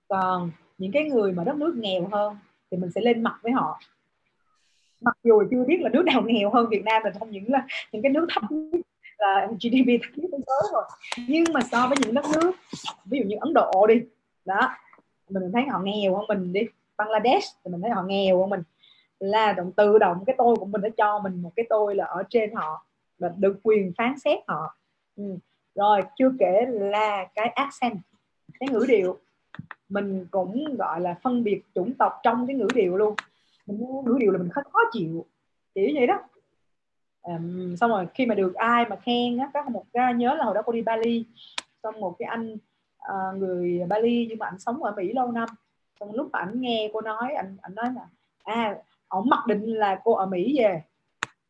[0.07, 2.37] Còn những cái người mà đất nước nghèo hơn
[2.71, 3.79] thì mình sẽ lên mặt với họ.
[5.01, 7.67] Mặc dù chưa biết là nước nào nghèo hơn Việt Nam là không những là,
[7.91, 8.81] những cái nước thấp nhất
[9.17, 10.83] là GDP thấp nhất thế giới rồi.
[11.27, 12.51] Nhưng mà so với những đất nước,
[13.05, 14.01] ví dụ như Ấn Độ đi,
[14.45, 14.69] đó,
[15.29, 16.61] mình thấy họ nghèo hơn mình đi.
[16.97, 18.63] Bangladesh thì mình thấy họ nghèo hơn mình.
[19.19, 22.05] Là động, tự động cái tôi của mình đã cho mình một cái tôi là
[22.05, 22.85] ở trên họ
[23.19, 24.75] và được quyền phán xét họ
[25.15, 25.23] ừ.
[25.75, 27.97] rồi chưa kể là cái accent
[28.59, 29.19] cái ngữ điệu.
[29.89, 33.15] Mình cũng gọi là phân biệt chủng tộc trong cái ngữ điệu luôn.
[33.65, 35.25] Mình ngữ điệu là mình khó, khó chịu
[35.75, 36.19] kiểu vậy đó.
[37.21, 40.45] Um, xong rồi khi mà được ai mà khen á có một cái nhớ là
[40.45, 41.25] hồi đó cô đi Bali.
[41.83, 42.57] Xong một cái anh
[43.11, 45.49] uh, người Bali nhưng mà anh sống ở Mỹ lâu năm.
[45.99, 48.07] Xong lúc mà anh nghe cô nói anh anh nói là
[48.43, 50.81] à ổng mặc định là cô ở Mỹ về.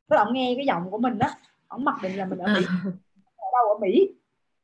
[0.09, 1.27] Tức là ổng nghe cái giọng của mình đó
[1.67, 2.65] ổng mặc định là mình ở Mỹ.
[2.75, 3.04] À
[3.55, 4.09] đâu ở Mỹ.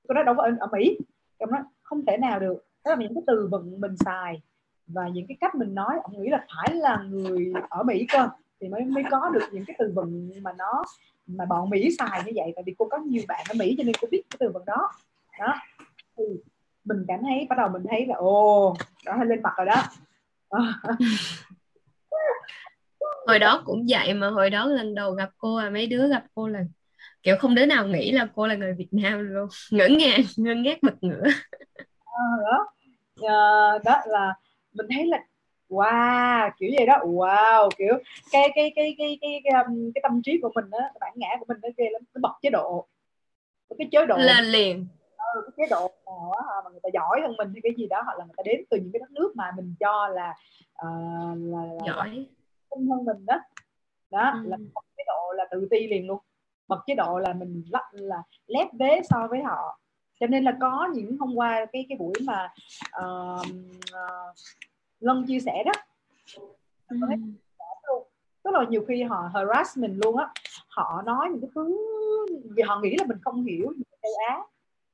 [0.07, 0.97] Cô nói đâu có ở, ở Mỹ.
[1.39, 2.65] Ông nói không thể nào được.
[2.85, 4.41] Đó là những cái từ vựng mình xài
[4.87, 8.29] và những cái cách mình nói ông nghĩ là phải là người ở Mỹ cơ
[8.61, 10.83] thì mới mới có được những cái từ vựng mà nó
[11.27, 12.51] mà bọn Mỹ xài như vậy.
[12.55, 14.65] Tại vì cô có nhiều bạn ở Mỹ cho nên cô biết cái từ vựng
[14.65, 14.91] đó.
[15.39, 15.55] Đó.
[16.17, 16.23] Thì
[16.85, 18.75] mình cảm thấy bắt đầu mình thấy là ồ
[19.05, 19.83] đó hơi lên mặt rồi đó.
[23.27, 26.23] Hồi đó cũng vậy mà hồi đó lần đầu gặp cô à mấy đứa gặp
[26.35, 26.63] cô là
[27.23, 29.47] kiểu không đứa nào nghĩ là cô là người Việt Nam luôn.
[29.71, 31.23] Ngỡ ngàng ngơ ngác bật ngửa.
[32.05, 32.67] À, đó
[33.27, 33.37] à,
[33.85, 34.33] đó là
[34.73, 35.23] mình thấy là
[35.69, 36.97] wow kiểu gì đó.
[36.97, 37.93] Wow kiểu
[38.31, 41.13] cái cái cái cái cái cái, um, cái tâm trí của mình đó cái bản
[41.15, 42.87] ngã của mình nó ghê lắm nó bật chế độ.
[43.77, 44.87] Cái chế độ lên liền.
[45.33, 47.87] Ừ, cái chế độ nào á mà người ta giỏi hơn mình hay cái gì
[47.87, 50.35] đó hoặc là người ta đến từ những cái đất nước mà mình cho là
[50.87, 52.25] uh, là, là giỏi.
[52.71, 53.39] hơn mình đó.
[54.11, 54.49] Đó ừ.
[54.49, 54.57] là
[54.97, 56.19] chế độ là tự ti liền luôn
[56.67, 59.79] bật chế độ là mình lắc là lép vế so với họ.
[60.19, 62.53] Cho nên là có những hôm qua cái cái buổi mà
[63.01, 63.45] uh,
[63.91, 64.35] uh,
[64.99, 65.71] Lân chia sẻ đó.
[66.87, 66.97] Ừ.
[68.43, 70.29] tức là nhiều khi họ harass mình luôn á.
[70.69, 71.77] Họ nói những cái thứ
[72.55, 74.39] vì họ nghĩ là mình không hiểu châu Á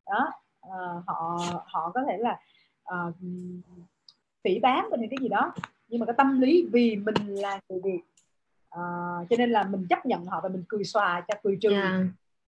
[0.05, 0.31] đó
[0.67, 2.39] uh, họ họ có thể là
[2.93, 3.15] uh,
[4.43, 5.53] phỉ bán mình hay cái gì đó.
[5.87, 8.01] Nhưng mà cái tâm lý vì mình là người Việt
[8.77, 11.69] uh, cho nên là mình chấp nhận họ và mình cười xòa cho cười trừ.
[11.69, 12.05] Yeah.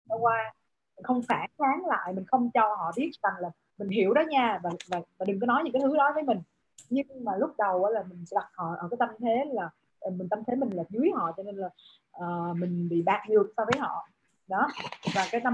[0.08, 0.54] qua.
[0.96, 4.22] Mình không phản kháng lại mình không cho họ biết rằng là mình hiểu đó
[4.30, 6.42] nha và và, và đừng có nói những cái thứ đó với mình.
[6.90, 10.30] Nhưng mà lúc đầu là mình đặt họ ở cái tâm thế là ờ, mình
[10.30, 11.70] tâm thế mình là dưới họ cho nên là
[12.18, 14.08] uh, mình bị bạc nhược so với họ.
[14.48, 14.68] Đó.
[15.16, 15.54] Và cái tâm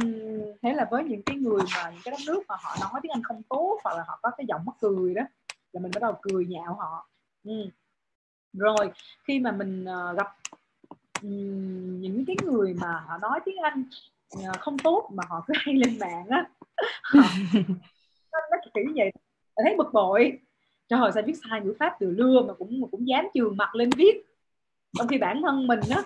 [0.62, 3.12] thế là với những cái người mà những cái đất nước mà họ nói tiếng
[3.12, 5.22] anh không tốt hoặc là họ có cái giọng mắc cười đó
[5.74, 7.10] là mình bắt đầu cười nhạo họ.
[7.44, 7.70] Ừ.
[8.54, 8.92] rồi
[9.24, 10.36] khi mà mình uh, gặp
[11.22, 13.84] những cái người mà họ nói tiếng anh
[14.36, 16.46] uh, không tốt mà họ cứ hay lên mạng á.
[17.04, 17.22] Họ,
[18.32, 19.12] nó, kiểu như vậy.
[19.64, 20.40] Thấy bực bội.
[20.90, 23.58] Trời ơi sao viết sai ngữ pháp từ lưa mà cũng mà cũng dám trường
[23.58, 24.24] mặt lên viết.
[24.98, 26.02] Trong khi bản thân mình á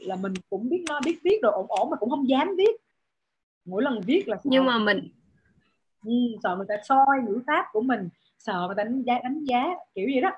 [0.00, 2.76] là mình cũng biết nó biết viết rồi ổn ổn mà cũng không dám viết.
[3.64, 4.42] Mỗi lần viết là sợ.
[4.44, 5.08] nhưng mà mình
[6.04, 6.12] ừ,
[6.42, 9.64] sợ người ta soi ngữ pháp của mình sợ người ta đánh giá đánh giá
[9.94, 10.30] kiểu gì đó.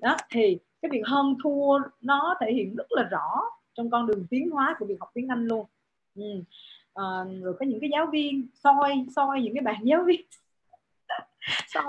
[0.00, 3.42] Đó thì cái việc hơn thua nó thể hiện rất là rõ
[3.74, 5.66] trong con đường tiến hóa của việc học tiếng Anh luôn.
[6.14, 6.22] Ừ.
[6.94, 7.04] à,
[7.42, 10.20] rồi có những cái giáo viên soi soi những cái bạn giáo viên.
[11.66, 11.84] Soi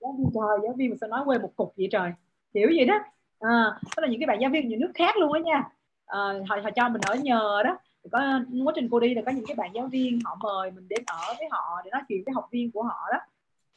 [0.00, 0.30] giáo viên.
[0.34, 2.12] Trời giáo viên mà sao nói quê một cục vậy trời.
[2.54, 2.98] Kiểu gì đó.
[3.38, 5.64] Ờ, à, đó là những cái bạn giáo viên những nước khác luôn á nha.
[6.06, 6.18] À,
[6.48, 7.78] họ, họ cho mình ở nhờ đó.
[8.12, 10.88] Có quá trình cô đi là có những cái bạn giáo viên họ mời mình
[10.88, 13.18] đến ở với họ để nói chuyện với học viên của họ đó.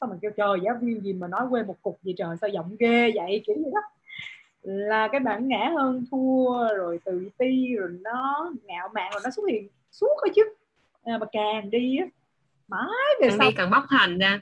[0.01, 2.49] Xong mình kêu trời giáo viên gì mà nói quê một cục gì trời sao
[2.49, 3.43] giọng ghê vậy?
[3.47, 3.81] Kiểu gì đó
[4.61, 9.29] là cái bản ngã hơn thua rồi tự ti rồi nó ngạo mạn rồi nó
[9.29, 10.43] xuất hiện suốt thôi chứ.
[11.03, 12.05] À, mà càng đi á
[12.67, 13.47] mãi về càng sau.
[13.47, 14.39] đi càng bóc hành ra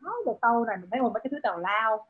[0.00, 2.06] nói về sau này mình thấy một mấy cái thứ tào lao.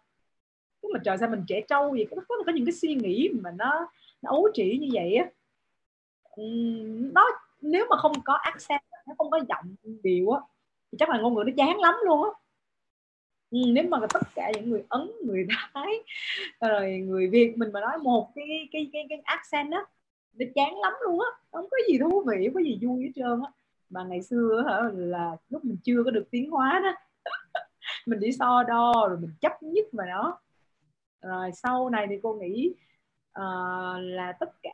[0.82, 2.06] Tức là trời sao mình trẻ trâu vậy?
[2.10, 3.88] Có, có, có những cái suy nghĩ mà nó
[4.22, 5.26] nó ấu trĩ như vậy á.
[7.12, 10.40] Nó nếu mà không có accent nó không có giọng điệu á
[10.92, 12.30] thì chắc là ngôn ngữ nó chán lắm luôn á
[13.50, 15.92] Ừ, nếu mà tất cả những người ấn người thái
[16.60, 19.84] rồi người việt mình mà nói một cái cái cái cái accent á
[20.34, 23.10] nó chán lắm luôn á không có gì thú vị không có gì vui hết
[23.14, 23.50] trơn á.
[23.90, 26.92] Mà ngày xưa hả là lúc mình chưa có được tiến hóa đó
[28.06, 30.40] mình đi so đo rồi mình chấp nhất mà nó
[31.22, 32.74] rồi sau này thì cô nghĩ
[33.38, 34.72] uh, là tất cả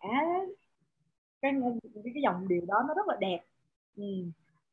[1.43, 1.53] cái
[1.95, 3.41] cái, cái dòng điều đó nó rất là đẹp.
[3.97, 4.05] Ừ.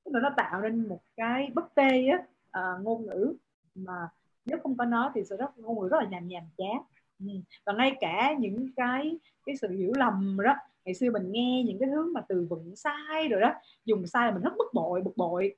[0.05, 2.17] nó tạo nên một cái bất tê á
[2.59, 3.33] uh, ngôn ngữ
[3.77, 4.09] mà
[4.45, 6.81] nếu không có nó thì sẽ rất ngôn ngữ rất là nhàm nhàm chán
[7.19, 7.25] ừ.
[7.65, 11.79] và ngay cả những cái cái sự hiểu lầm đó ngày xưa mình nghe những
[11.79, 13.53] cái thứ mà từ vựng sai rồi đó
[13.85, 15.55] dùng sai là mình rất bực bội bực bội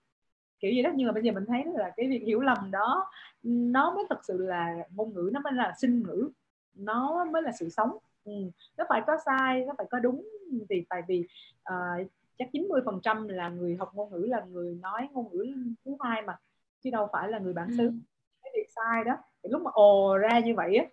[0.60, 3.12] kiểu gì đó nhưng mà bây giờ mình thấy là cái việc hiểu lầm đó
[3.44, 6.30] nó mới thật sự là ngôn ngữ nó mới là sinh ngữ
[6.76, 8.32] nó mới là sự sống ừ.
[8.78, 10.28] nó phải có sai nó phải có đúng
[10.70, 11.28] thì tại vì
[11.74, 15.54] uh, chắc 90 phần trăm là người học ngôn ngữ là người nói ngôn ngữ
[15.86, 16.38] thứ hai mà
[16.84, 17.84] chứ đâu phải là người bản xứ.
[17.84, 17.94] Ừ.
[18.44, 20.86] cái việc sai đó thì lúc mà ồ ra như vậy á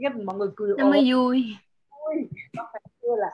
[0.00, 1.56] cái mọi người cười nó mới vui.
[1.90, 2.28] Vui.
[2.56, 3.30] Nó phải là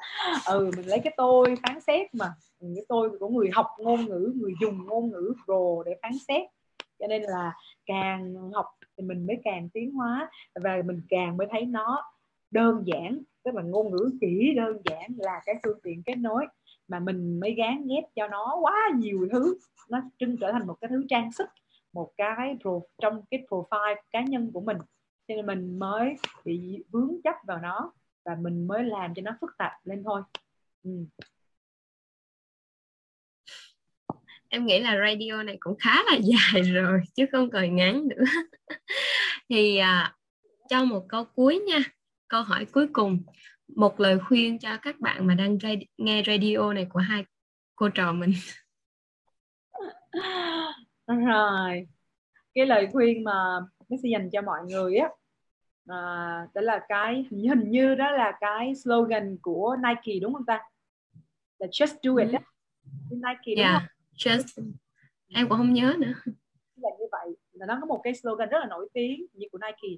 [0.46, 2.34] ừ mình lấy cái tôi phán xét mà.
[2.60, 6.42] Cái tôi của người học ngôn ngữ người dùng ngôn ngữ pro để phán xét.
[6.98, 7.52] Cho nên là
[7.86, 8.66] càng học
[8.96, 12.02] thì mình mới càng tiến hóa và mình càng mới thấy nó
[12.50, 13.22] đơn giản.
[13.44, 16.46] Tức là ngôn ngữ chỉ đơn giản là cái phương tiện kết nối
[16.88, 19.58] mà mình mới gán ghép cho nó quá nhiều thứ.
[19.88, 21.48] Nó trưng trở thành một cái thứ trang sức
[21.92, 22.70] một cái pro,
[23.02, 24.76] trong cái profile cá nhân của mình.
[25.28, 27.92] Cho nên mình mới bị vướng chấp vào nó
[28.24, 30.22] và mình mới làm cho nó phức tạp lên thôi.
[30.82, 30.90] Ừ.
[34.48, 38.24] em nghĩ là radio này cũng khá là dài rồi chứ không còn ngắn nữa.
[39.48, 40.16] Thì à,
[40.68, 41.78] cho một câu cuối nha.
[42.28, 43.22] Câu hỏi cuối cùng.
[43.76, 47.24] Một lời khuyên cho các bạn mà đang ra, nghe radio này của hai
[47.76, 48.32] cô trò mình
[51.16, 51.88] rồi.
[52.54, 55.08] Cái lời khuyên mà nó sẽ dành cho mọi người á
[55.88, 60.62] à, đó là cái hình như đó là cái slogan của Nike đúng không ta?
[61.58, 62.38] Là just do it đó
[63.10, 63.88] Nike đúng yeah, không?
[64.16, 64.72] just.
[65.34, 66.12] Em cũng không nhớ nữa.
[66.76, 67.36] Là như vậy.
[67.52, 69.96] Là nó có một cái slogan rất là nổi tiếng như của Nike.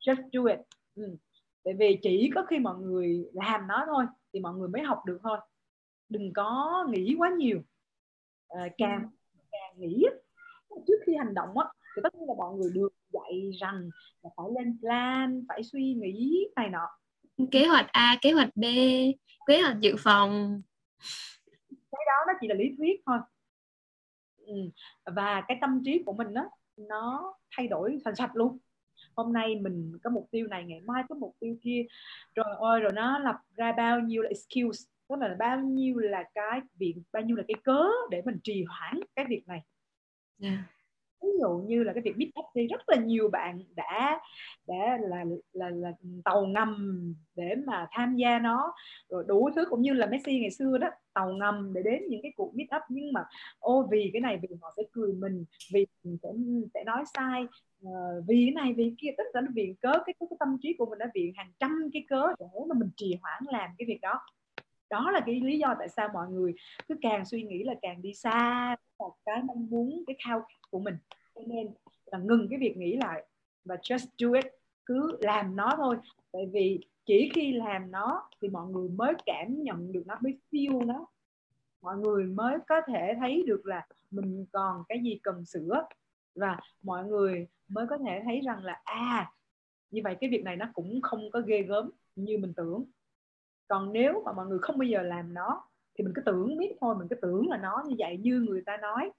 [0.00, 0.58] Just do it.
[0.94, 1.16] Ừ.
[1.64, 5.02] tại vì chỉ có khi mọi người làm nó thôi thì mọi người mới học
[5.06, 5.38] được thôi.
[6.08, 7.62] Đừng có nghĩ quá nhiều.
[8.48, 9.10] À, càng
[9.52, 10.04] càng nghĩ
[10.86, 13.90] trước khi hành động á thì tất nhiên là mọi người được dạy rằng
[14.22, 16.88] là phải lên plan phải suy nghĩ này nọ.
[17.50, 18.64] Kế hoạch A kế hoạch B
[19.46, 20.62] kế hoạch dự phòng.
[21.70, 23.18] Cái đó nó chỉ là lý thuyết thôi.
[24.46, 24.54] Ừ.
[25.04, 28.58] và cái tâm trí của mình đó nó thay đổi thành sạch luôn.
[29.16, 31.84] Hôm nay mình có mục tiêu này ngày mai có mục tiêu kia.
[32.34, 34.88] Rồi ôi rồi nó lập ra bao nhiêu là excuse?
[35.08, 38.64] Tức là bao nhiêu là cái việc bao nhiêu là cái cớ để mình trì
[38.68, 39.62] hoãn cái việc này
[40.42, 40.58] yeah
[41.22, 44.20] ví dụ như là cái việc meet up thì rất là nhiều bạn đã
[44.66, 45.92] đã là là là
[46.24, 48.74] tàu ngầm để mà tham gia nó.
[49.08, 52.22] Rồi đủ thứ cũng như là Messi ngày xưa đó tàu ngầm để đến những
[52.22, 52.82] cái cuộc meet up.
[52.88, 53.24] Nhưng mà
[53.58, 56.28] ô vì cái này vì họ sẽ cười mình vì mình sẽ
[56.74, 57.46] sẽ nói sai.
[57.86, 59.92] Uh, vì cái này vì kia tất cả nó viện cớ.
[59.92, 62.74] Cái, cái, cái tâm trí của mình đã viện hàng trăm cái cớ để mà
[62.78, 64.20] mình trì hoãn làm cái việc đó
[64.92, 66.54] đó là cái lý do tại sao mọi người
[66.88, 70.70] cứ càng suy nghĩ là càng đi xa, một cái mong muốn, cái khao khát
[70.70, 70.94] của mình.
[71.34, 71.70] Cho nên
[72.06, 73.24] là ngừng cái việc nghĩ lại
[73.64, 74.44] và just do it,
[74.86, 75.96] cứ làm nó thôi.
[76.32, 80.38] Tại vì chỉ khi làm nó thì mọi người mới cảm nhận được nó, mới
[80.50, 81.06] feel nó.
[81.82, 85.86] Mọi người mới có thể thấy được là mình còn cái gì cần sửa.
[86.34, 89.32] Và mọi người mới có thể thấy rằng là à
[89.90, 92.84] như vậy cái việc này nó cũng không có ghê gớm như mình tưởng
[93.68, 95.64] còn nếu mà mọi người không bao giờ làm nó
[95.98, 98.62] thì mình cứ tưởng biết thôi mình cứ tưởng là nó như vậy như người
[98.66, 99.10] ta nói.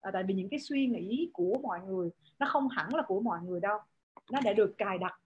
[0.00, 3.20] À, tại vì những cái suy nghĩ của mọi người nó không hẳn là của
[3.20, 3.78] mọi người đâu.
[4.32, 5.20] Nó đã được cài đặt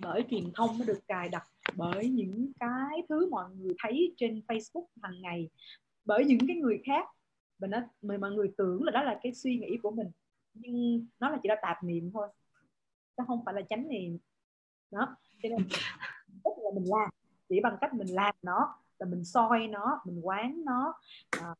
[0.00, 1.42] bởi truyền thông nó được cài đặt
[1.76, 5.50] bởi những cái thứ mọi người thấy trên Facebook hàng ngày
[6.04, 7.08] bởi những cái người khác.
[7.58, 10.08] Và nó mà mọi người tưởng là đó là cái suy nghĩ của mình
[10.54, 12.28] nhưng nó là chỉ là tạp niệm thôi
[13.16, 14.18] nó không phải là chánh niệm.
[14.90, 15.68] Đó cho nên
[16.44, 17.10] cách là mình làm
[17.48, 20.94] chỉ bằng cách mình làm nó là mình soi nó mình quán nó
[21.40, 21.54] à,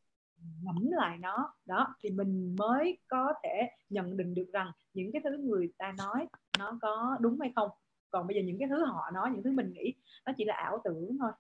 [0.63, 1.55] ngẫm lại nó.
[1.67, 5.95] Đó thì mình mới có thể nhận định được rằng những cái thứ người ta
[5.99, 6.27] nói
[6.59, 7.71] nó có đúng hay không.
[8.11, 9.95] Còn bây giờ những cái thứ họ nói những thứ mình nghĩ
[10.27, 11.31] nó chỉ là ảo tưởng thôi.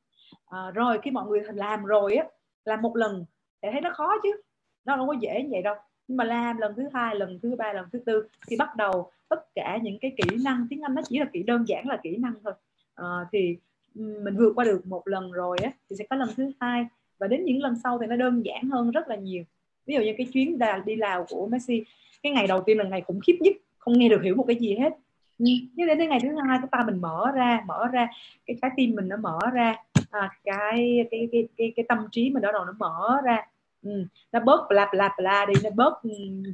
[0.47, 2.27] À, rồi khi mọi người làm rồi á
[2.65, 3.25] làm một lần
[3.63, 4.43] để thấy nó khó chứ.
[4.85, 5.75] Nó không có dễ như vậy đâu.
[6.09, 9.11] Nhưng mà làm lần thứ hai lần thứ ba lần thứ tư thì bắt đầu
[9.29, 12.01] tất cả những cái kỹ năng tiếng anh nó chỉ là kỹ đơn giản là
[12.03, 12.53] kỹ năng thôi.
[12.95, 13.59] À, thì
[13.97, 16.87] mình vượt qua được một lần rồi á thì sẽ có lần thứ hai.
[17.19, 19.45] Và đến những lần sau thì nó đơn giản hơn rất là nhiều.
[19.87, 21.85] Ví dụ như cái chuyến đà, đi Lào của Messi
[22.23, 24.57] cái ngày đầu tiên là ngày khủng khiếp nhất không nghe được hiểu một cái
[24.57, 24.93] gì hết.
[25.39, 28.09] Nhưng đến ngày thứ hai cái ta mình mở ra mở ra
[28.47, 29.77] cái trái tim mình nó mở ra
[30.11, 33.47] à, cái, cái cái cái cái tâm trí mình đó đầu nó mở ra.
[33.83, 34.05] Ừ.
[34.33, 36.03] nó bớt bla bla bla đi nó bớt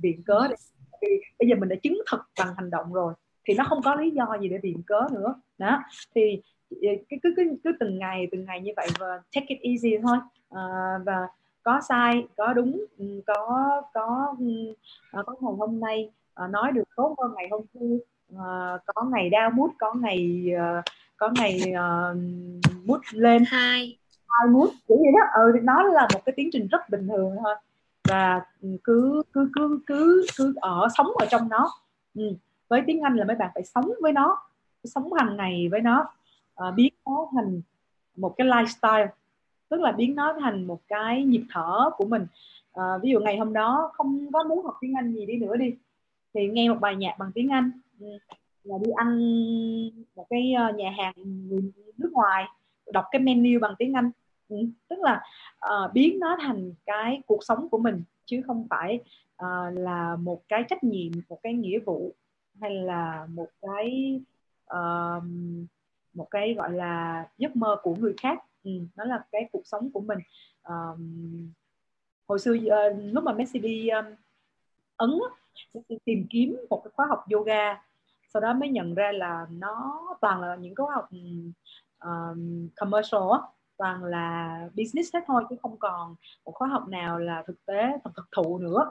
[0.02, 0.54] viện cớ đi.
[1.02, 3.94] Thì bây giờ mình đã chứng thực bằng hành động rồi thì nó không có
[3.94, 5.34] lý do gì để viện cớ nữa.
[5.58, 5.82] Đó
[6.14, 6.42] thì
[6.82, 10.16] cái cứ cứ cứ từng ngày từng ngày như vậy và take it easy thôi.
[10.50, 11.28] À, và
[11.62, 14.34] có sai có đúng ừ, có có
[15.20, 16.10] uh, có ngày hôm nay
[16.44, 17.96] uh, nói được tốt hơn ngày hôm kia.
[18.32, 20.84] Uh, có ngày đau mút có ngày uh,
[21.16, 22.16] có ngày uh,
[22.84, 23.44] mút lên.
[23.46, 23.98] Hai.
[24.28, 25.42] Hai mút kiểu gì đó.
[25.42, 27.54] Ừ nó là một cái tiến trình rất bình thường thôi.
[28.08, 28.40] Và
[28.84, 31.70] cứ cứ cứ cứ cứ ở sống ở trong nó.
[32.14, 32.34] Ừ.
[32.68, 34.38] với tiếng Anh là mấy bạn phải sống với nó
[34.84, 36.06] sống hàng ngày với nó
[36.68, 37.62] uh, biến nó thành
[38.16, 39.08] một cái lifestyle
[39.72, 42.26] tức là biến nó thành một cái nhịp thở của mình.
[42.72, 45.56] À, ví dụ ngày hôm đó không có muốn học tiếng Anh gì đi nữa
[45.56, 45.74] đi
[46.34, 47.70] thì nghe một bài nhạc bằng tiếng Anh
[48.00, 48.06] ừ,
[48.64, 49.18] là đi ăn
[50.16, 51.12] một cái ờ, nhà hàng
[51.48, 52.44] người nước ngoài
[52.92, 54.10] đọc cái menu bằng tiếng Anh.
[54.48, 54.56] Ừ,
[54.88, 55.22] tức là
[55.66, 59.00] uh, biến nó thành cái cuộc sống của mình chứ không phải
[59.42, 62.14] uh, là một cái trách nhiệm một cái nghĩa vụ
[62.60, 64.20] hay là một cái
[64.74, 65.22] uh,
[66.14, 68.38] một cái gọi là giấc mơ của người khác.
[68.64, 70.18] Ừ, nó là cái cuộc sống của mình.
[70.68, 71.52] Um,
[72.28, 74.04] hồi xưa uh, lúc mà Messi đi um,
[74.96, 75.10] ấn
[76.04, 77.82] tìm kiếm một cái khóa học yoga.
[78.28, 81.08] Sau đó mới nhận ra là nó toàn là những khóa học
[82.04, 83.22] um, commercial
[83.76, 87.82] toàn là business hết thôi chứ không còn một khóa học nào là thực tế
[88.04, 88.90] thật thực thụ nữa.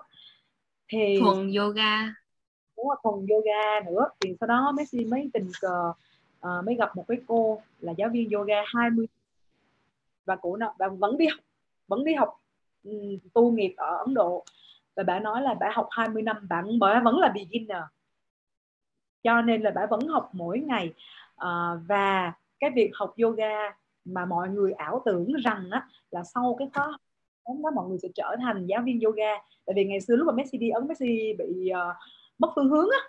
[0.87, 2.15] Thì thuần yoga.
[2.77, 4.05] Đúng là thuần yoga nữa.
[4.19, 5.93] Thì sau đó Messi mới tình cờ
[6.47, 9.07] uh, mới gặp một cái cô là giáo viên yoga 20
[10.25, 11.39] và cụ nó và vẫn đi học
[11.91, 12.41] vẫn đi học
[12.83, 14.45] um, tu nghiệp ở Ấn Độ.
[14.95, 17.83] Và bà nói là bà học 20 năm bạn bà vẫn là beginner.
[19.23, 20.93] Cho nên là bà vẫn học mỗi ngày.
[21.35, 23.75] Uh, và cái việc học yoga
[24.05, 27.01] mà mọi người ảo tưởng rằng á, là sau cái khóa học
[27.63, 29.31] đó mọi người sẽ trở thành giáo viên yoga.
[29.65, 31.95] Tại vì ngày xưa lúc mà Messi đi Ấn Messi bị uh,
[32.39, 32.99] mất phương hướng á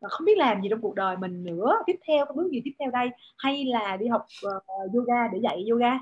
[0.00, 1.72] và không biết làm gì trong cuộc đời mình nữa.
[1.86, 3.08] Tiếp theo có bước gì tiếp theo đây?
[3.38, 5.98] Hay là đi học uh, yoga để dạy yoga?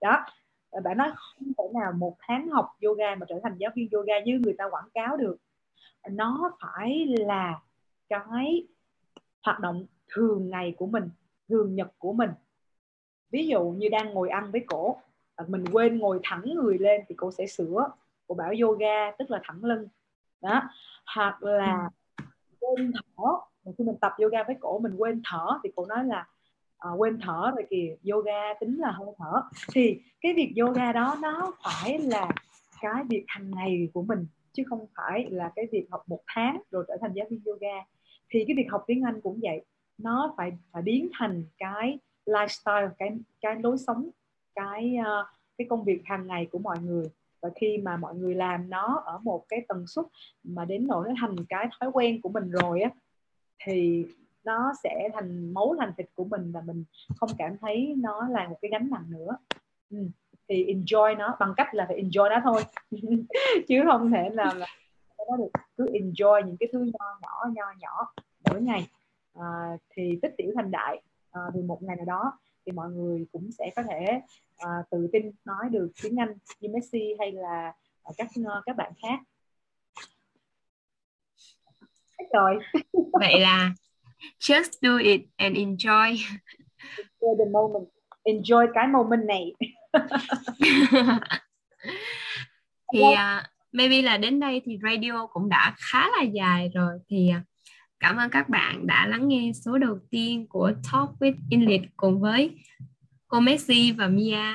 [0.00, 0.24] Đó.
[0.70, 3.88] Ờ, bạn nói không thể nào một tháng học yoga mà trở thành giáo viên
[3.92, 5.36] yoga như người ta quảng cáo được.
[6.10, 7.60] Nó phải là
[8.08, 8.66] cái
[9.42, 11.10] hoạt động thường ngày của mình
[11.48, 12.30] thường nhật của mình.
[13.30, 14.96] Ví dụ như đang ngồi ăn với cổ
[15.46, 17.90] mình quên ngồi thẳng người lên thì cô sẽ sửa.
[18.26, 19.88] Cô bảo yoga tức là thẳng lưng.
[20.40, 20.62] Đó.
[21.14, 21.88] Hoặc là ừ
[22.74, 23.24] quên thở.
[23.64, 26.26] Mà khi mình tập yoga với cổ mình quên thở thì cổ nói là
[26.78, 29.42] à, quên thở rồi kìa yoga tính là hơi thở.
[29.72, 32.28] Thì cái việc yoga đó nó phải là
[32.80, 36.62] cái việc hàng ngày của mình chứ không phải là cái việc học một tháng
[36.70, 37.76] rồi trở thành giáo viên yoga.
[38.30, 39.64] Thì cái việc học tiếng Anh cũng vậy
[39.98, 44.10] nó phải phải biến thành cái lifestyle cái cái lối sống
[44.54, 45.26] cái uh,
[45.58, 47.04] cái công việc hàng ngày của mọi người
[47.46, 50.06] và khi mà mọi người làm nó ở một cái tần suất
[50.44, 52.90] mà đến nỗi nó thành cái thói quen của mình rồi á
[53.64, 54.06] thì
[54.44, 56.84] nó sẽ thành máu thành thịt của mình và mình
[57.16, 59.36] không cảm thấy nó là một cái gánh nặng nữa
[59.90, 59.98] ừ.
[60.48, 62.62] thì enjoy nó bằng cách là phải enjoy nó thôi
[63.68, 64.66] chứ không thể là, là
[65.30, 68.12] nó được cứ enjoy những cái thứ nho nhỏ nho nhỏ
[68.50, 68.86] mỗi ngày
[69.34, 69.44] à,
[69.90, 73.50] thì tích tiểu thành đại à, thì một ngày nào đó thì mọi người cũng
[73.58, 74.20] sẽ có thể
[74.56, 77.72] à, tự tin nói được tiếng Anh như Messi hay là
[78.16, 78.28] các
[78.66, 79.20] các bạn khác.
[82.32, 82.58] Rồi.
[83.20, 83.74] Vậy là
[84.38, 86.16] just do it and enjoy.
[87.20, 87.88] Enjoy the moment.
[88.24, 89.52] Enjoy cái moment này.
[92.92, 96.98] Thì uh, maybe là đến đây thì radio cũng đã khá là dài rồi.
[97.08, 97.42] Thì uh,
[98.06, 102.20] cảm ơn các bạn đã lắng nghe số đầu tiên của Talk with English cùng
[102.20, 102.50] với
[103.28, 104.52] cô Messi và Mia.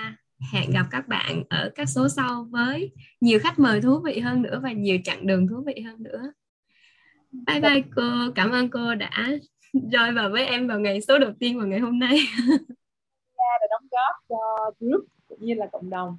[0.54, 4.42] Hẹn gặp các bạn ở các số sau với nhiều khách mời thú vị hơn
[4.42, 6.34] nữa và nhiều chặng đường thú vị hơn nữa.
[7.32, 8.04] Bye bye cô.
[8.36, 9.28] Cảm ơn cô đã
[9.74, 12.20] join vào với em vào ngày số đầu tiên vào ngày hôm nay.
[13.38, 16.18] Đã đóng góp cho group cũng như là cộng đồng.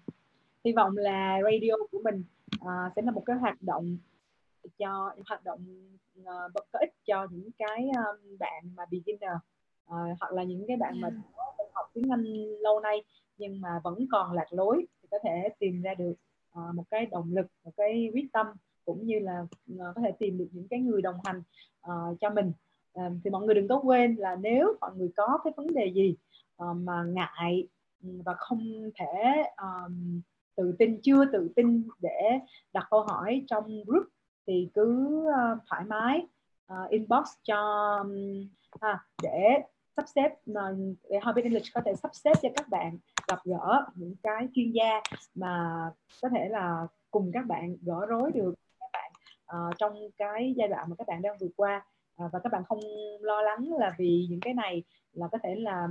[0.65, 2.25] Hy vọng là radio của mình
[2.61, 3.99] uh, sẽ là một cái hoạt động
[4.79, 5.61] cho hoạt động
[6.21, 9.37] uh, có ích cho những cái um, bạn mà beginner
[9.87, 11.13] uh, hoặc là những cái bạn yeah.
[11.13, 11.23] mà
[11.73, 12.25] học tiếng Anh
[12.61, 13.05] lâu nay
[13.39, 16.15] nhưng mà vẫn còn lạc lối thì có thể tìm ra được
[16.59, 18.47] uh, một cái động lực một cái quyết tâm
[18.85, 21.43] cũng như là uh, có thể tìm được những cái người đồng hành
[21.91, 22.53] uh, cho mình
[22.99, 25.93] uh, thì mọi người đừng có quên là nếu mọi người có cái vấn đề
[25.95, 26.17] gì
[26.63, 27.69] uh, mà ngại
[28.01, 30.21] và không thể um,
[30.57, 32.39] tự tin chưa tự tin để
[32.73, 34.07] đặt câu hỏi trong group
[34.47, 36.27] thì cứ uh, thoải mái
[36.73, 38.49] uh, inbox cho um,
[38.81, 39.63] à, để
[39.97, 43.87] sắp xếp uh, để Hobbit English có thể sắp xếp cho các bạn gặp gỡ
[43.95, 45.01] những cái chuyên gia
[45.35, 45.85] mà
[46.23, 49.13] có thể là cùng các bạn gỡ rối được các bạn
[49.57, 51.87] uh, trong cái giai đoạn mà các bạn đang vượt qua.
[52.25, 52.81] Uh, và các bạn không
[53.21, 54.83] lo lắng là vì những cái này
[55.13, 55.89] là có thể là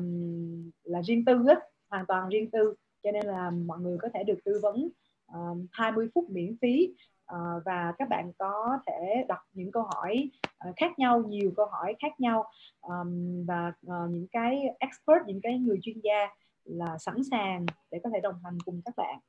[0.84, 1.56] là riêng tư á
[1.90, 2.74] hoàn toàn riêng tư.
[3.04, 4.90] Cho nên là mọi người có thể được tư vấn
[5.38, 6.94] uh, 20 phút miễn phí
[7.36, 10.30] uh, và các bạn có thể đặt những câu hỏi
[10.70, 12.52] uh, khác nhau nhiều câu hỏi khác nhau.
[12.82, 16.28] Um, và uh, những cái expert những cái người chuyên gia
[16.64, 19.20] là sẵn sàng để có thể đồng hành cùng các bạn.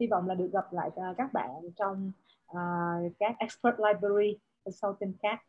[0.00, 2.12] Hy vọng là được gặp lại các bạn trong
[2.52, 4.38] uh, các expert library
[4.70, 5.42] sau tin khác.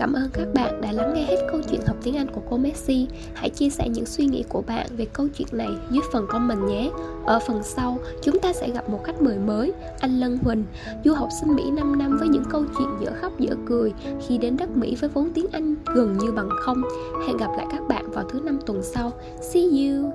[0.00, 2.56] Cảm ơn các bạn đã lắng nghe hết câu chuyện học tiếng Anh của cô
[2.56, 3.06] Messi.
[3.34, 6.68] Hãy chia sẻ những suy nghĩ của bạn về câu chuyện này dưới phần comment
[6.68, 6.90] nhé.
[7.24, 10.64] Ở phần sau, chúng ta sẽ gặp một khách mời mới, anh Lân Huỳnh,
[11.04, 13.92] du học sinh Mỹ 5 năm với những câu chuyện dở khóc dở cười
[14.28, 16.82] khi đến đất Mỹ với vốn tiếng Anh gần như bằng không.
[17.26, 19.12] Hẹn gặp lại các bạn vào thứ năm tuần sau.
[19.40, 20.12] See you!